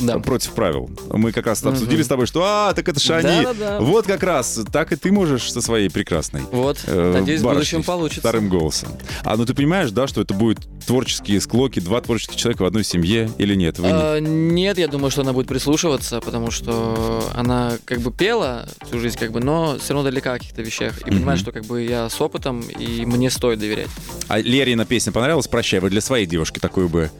Да. 0.00 0.18
против 0.18 0.52
правил. 0.52 0.90
Мы 1.10 1.32
как 1.32 1.46
раз 1.46 1.62
обсудили 1.64 2.02
с 2.02 2.08
тобой, 2.08 2.26
что 2.26 2.42
а, 2.44 2.72
так 2.74 2.88
это 2.88 3.00
же 3.00 3.14
они. 3.14 3.44
Да-да-да. 3.44 3.80
Вот 3.80 4.06
как 4.06 4.22
раз, 4.22 4.60
так 4.72 4.92
и 4.92 4.96
ты 4.96 5.12
можешь 5.12 5.50
со 5.52 5.60
своей 5.60 5.88
прекрасной. 5.88 6.42
Вот, 6.50 6.78
э, 6.86 7.12
надеюсь, 7.12 7.40
в 7.40 7.44
будущем 7.44 7.82
получится. 7.82 8.20
Вторым 8.20 8.48
голосом. 8.48 8.88
А 9.22 9.36
ну 9.36 9.46
ты 9.46 9.54
понимаешь, 9.54 9.90
да, 9.90 10.06
что 10.06 10.20
это 10.20 10.34
будет 10.34 10.58
творческие 10.86 11.40
склоки, 11.40 11.80
два 11.80 12.00
творческих 12.00 12.36
человека 12.36 12.62
в 12.62 12.66
одной 12.66 12.84
семье 12.84 13.30
или 13.38 13.54
нет? 13.54 13.78
Вы 13.78 13.86
не- 13.88 13.92
А, 13.94 14.18
нет, 14.20 14.78
я 14.78 14.88
думаю, 14.88 15.10
что 15.10 15.22
она 15.22 15.32
будет 15.32 15.46
прислушиваться, 15.46 16.20
потому 16.20 16.50
что 16.50 17.24
она 17.34 17.74
как 17.84 18.00
бы 18.00 18.10
пела 18.12 18.68
всю 18.86 18.98
жизнь, 18.98 19.18
как 19.18 19.32
бы, 19.32 19.40
но 19.40 19.76
все 19.78 19.94
равно 19.94 20.08
далека 20.10 20.32
о 20.34 20.38
каких-то 20.38 20.62
вещах. 20.62 21.00
И 21.02 21.04
понимает, 21.10 21.38
что 21.40 21.52
как 21.52 21.64
бы 21.64 21.82
я 21.82 22.08
с 22.08 22.20
опытом, 22.20 22.60
и 22.62 23.04
мне 23.06 23.30
стоит 23.30 23.58
доверять. 23.58 23.88
А 24.28 24.38
Лерина 24.38 24.84
песня 24.84 25.12
понравилась? 25.12 25.46
Прощай, 25.46 25.80
вы 25.80 25.90
для 25.90 26.00
своей 26.00 26.26
девушки 26.26 26.58
такую 26.58 26.88
бы 26.88 27.10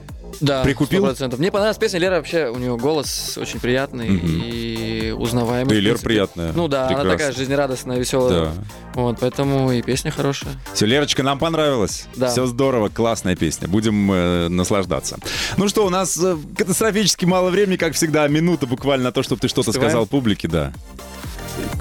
Да, 0.40 0.62
Прикупил? 0.62 1.06
100%. 1.06 1.36
Мне 1.38 1.50
понравилась 1.50 1.78
песня. 1.78 1.98
Лера 1.98 2.16
вообще, 2.16 2.48
у 2.48 2.56
нее 2.58 2.76
голос 2.76 3.38
очень 3.38 3.60
приятный 3.60 4.10
Мгм. 4.10 4.42
и 4.44 5.10
узнаваемый. 5.12 5.68
Да 5.70 5.74
и 5.76 5.80
Лера 5.80 5.98
приятная. 5.98 6.52
Ну 6.52 6.68
да, 6.68 6.80
она 6.86 6.88
Прекрасно. 6.88 7.12
такая 7.12 7.32
жизнерадостная, 7.32 7.98
веселая. 7.98 8.44
Да. 8.46 8.52
Вот, 8.94 9.18
поэтому 9.20 9.72
и 9.72 9.82
песня 9.82 10.10
хорошая. 10.10 10.52
Все, 10.72 10.86
Лерочка, 10.86 11.22
нам 11.22 11.38
понравилось. 11.38 12.06
Да. 12.16 12.28
Все 12.30 12.46
здорово, 12.46 12.88
классная 12.88 13.36
песня. 13.36 13.68
Будем 13.68 14.10
э, 14.12 14.48
наслаждаться. 14.48 15.18
Ну 15.56 15.68
что, 15.68 15.86
у 15.86 15.90
нас 15.90 16.16
э, 16.22 16.36
катастрофически 16.56 17.24
мало 17.24 17.50
времени, 17.50 17.76
как 17.76 17.94
всегда, 17.94 18.26
минута 18.28 18.66
буквально 18.66 19.04
на 19.04 19.12
то, 19.12 19.22
чтобы 19.22 19.40
ты 19.40 19.48
что-то 19.48 19.72
сказал 19.72 20.06
публике, 20.06 20.48
да. 20.48 20.72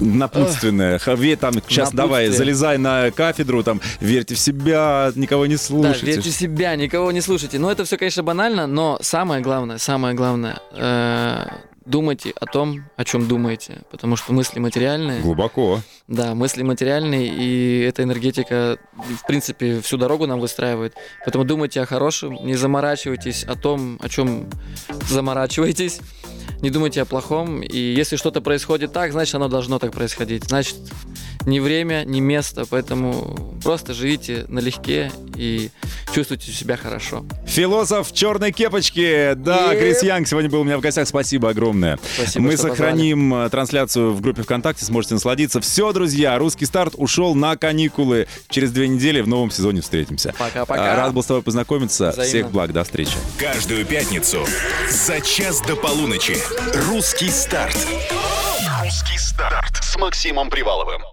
Напутственное. 0.00 0.98
Хаве, 0.98 1.36
там, 1.36 1.54
сейчас 1.68 1.92
давай, 1.92 2.28
залезай 2.28 2.78
на 2.78 3.10
кафедру, 3.10 3.62
там, 3.62 3.80
верьте 4.00 4.34
в 4.34 4.38
себя, 4.38 5.12
никого 5.14 5.46
не 5.46 5.54
Да, 5.54 5.60
слушайте. 5.60 6.06
верьте 6.06 6.30
в 6.30 6.34
себя, 6.34 6.76
никого 6.76 7.12
не 7.12 7.20
слушайте. 7.20 7.58
Ну, 7.58 7.68
это 7.70 7.84
все, 7.84 7.96
конечно, 7.96 8.22
банально, 8.22 8.66
но 8.66 8.98
самое 9.00 9.42
главное, 9.42 9.78
самое 9.78 10.14
главное, 10.14 10.60
э, 10.72 11.46
думайте 11.84 12.32
о 12.40 12.46
том, 12.46 12.84
о 12.96 13.04
чем 13.04 13.28
думаете. 13.28 13.82
Потому 13.90 14.16
что 14.16 14.32
мысли 14.32 14.58
материальные. 14.58 15.20
Глубоко. 15.20 15.80
Да, 16.08 16.34
мысли 16.34 16.62
материальные, 16.62 17.28
и 17.28 17.80
эта 17.80 18.02
энергетика, 18.02 18.78
в 19.22 19.26
принципе, 19.26 19.80
всю 19.80 19.96
дорогу 19.96 20.26
нам 20.26 20.40
выстраивает. 20.40 20.94
Поэтому 21.24 21.44
думайте 21.44 21.80
о 21.80 21.86
хорошем, 21.86 22.34
не 22.44 22.54
заморачивайтесь 22.54 23.44
о 23.44 23.54
том, 23.54 23.98
о 24.02 24.08
чем 24.08 24.48
заморачиваетесь. 25.08 26.00
Не 26.60 26.70
думайте 26.70 27.02
о 27.02 27.04
плохом. 27.04 27.62
И 27.62 27.78
если 27.78 28.16
что-то 28.16 28.40
происходит 28.40 28.92
так, 28.92 29.12
значит, 29.12 29.34
оно 29.34 29.48
должно 29.48 29.78
так 29.78 29.92
происходить. 29.92 30.44
Значит, 30.44 30.76
ни 31.46 31.58
время, 31.60 32.04
ни 32.04 32.20
место. 32.20 32.64
Поэтому 32.68 33.56
просто 33.62 33.94
живите 33.94 34.44
налегке 34.48 35.12
и 35.36 35.70
чувствуйте 36.14 36.52
себя 36.52 36.76
хорошо. 36.76 37.24
Философ 37.46 38.08
в 38.08 38.14
черной 38.14 38.52
кепочке. 38.52 39.34
Да, 39.34 39.72
Еп. 39.72 39.80
Крис 39.80 40.02
Янг 40.02 40.28
сегодня 40.28 40.50
был 40.50 40.60
у 40.60 40.64
меня 40.64 40.78
в 40.78 40.80
гостях. 40.80 41.06
Спасибо 41.08 41.50
огромное. 41.50 41.98
Спасибо, 42.14 42.44
Мы 42.44 42.52
что 42.56 42.68
сохраним 42.68 43.34
э, 43.34 43.48
трансляцию 43.50 44.12
в 44.12 44.20
группе 44.20 44.42
ВКонтакте, 44.42 44.84
сможете 44.84 45.14
насладиться. 45.14 45.60
Все, 45.60 45.92
друзья, 45.92 46.38
русский 46.38 46.66
старт 46.66 46.94
ушел 46.96 47.34
на 47.34 47.56
каникулы. 47.56 48.26
Через 48.48 48.72
две 48.72 48.88
недели 48.88 49.20
в 49.20 49.28
новом 49.28 49.50
сезоне 49.50 49.80
встретимся. 49.80 50.34
Пока-пока. 50.38 50.92
А, 50.92 50.96
Рад 50.96 51.14
был 51.14 51.22
с 51.22 51.26
тобой 51.26 51.42
познакомиться. 51.42 52.10
Взаимно. 52.10 52.24
Всех 52.24 52.50
благ, 52.50 52.72
до 52.72 52.84
встречи. 52.84 53.16
Каждую 53.38 53.84
пятницу 53.84 54.46
за 54.88 55.20
час 55.20 55.60
до 55.62 55.76
полуночи. 55.76 56.36
Русский 56.88 57.30
старт. 57.30 57.76
Русский 58.82 59.18
старт 59.18 59.82
с 59.82 59.96
Максимом 59.96 60.50
Приваловым. 60.50 61.02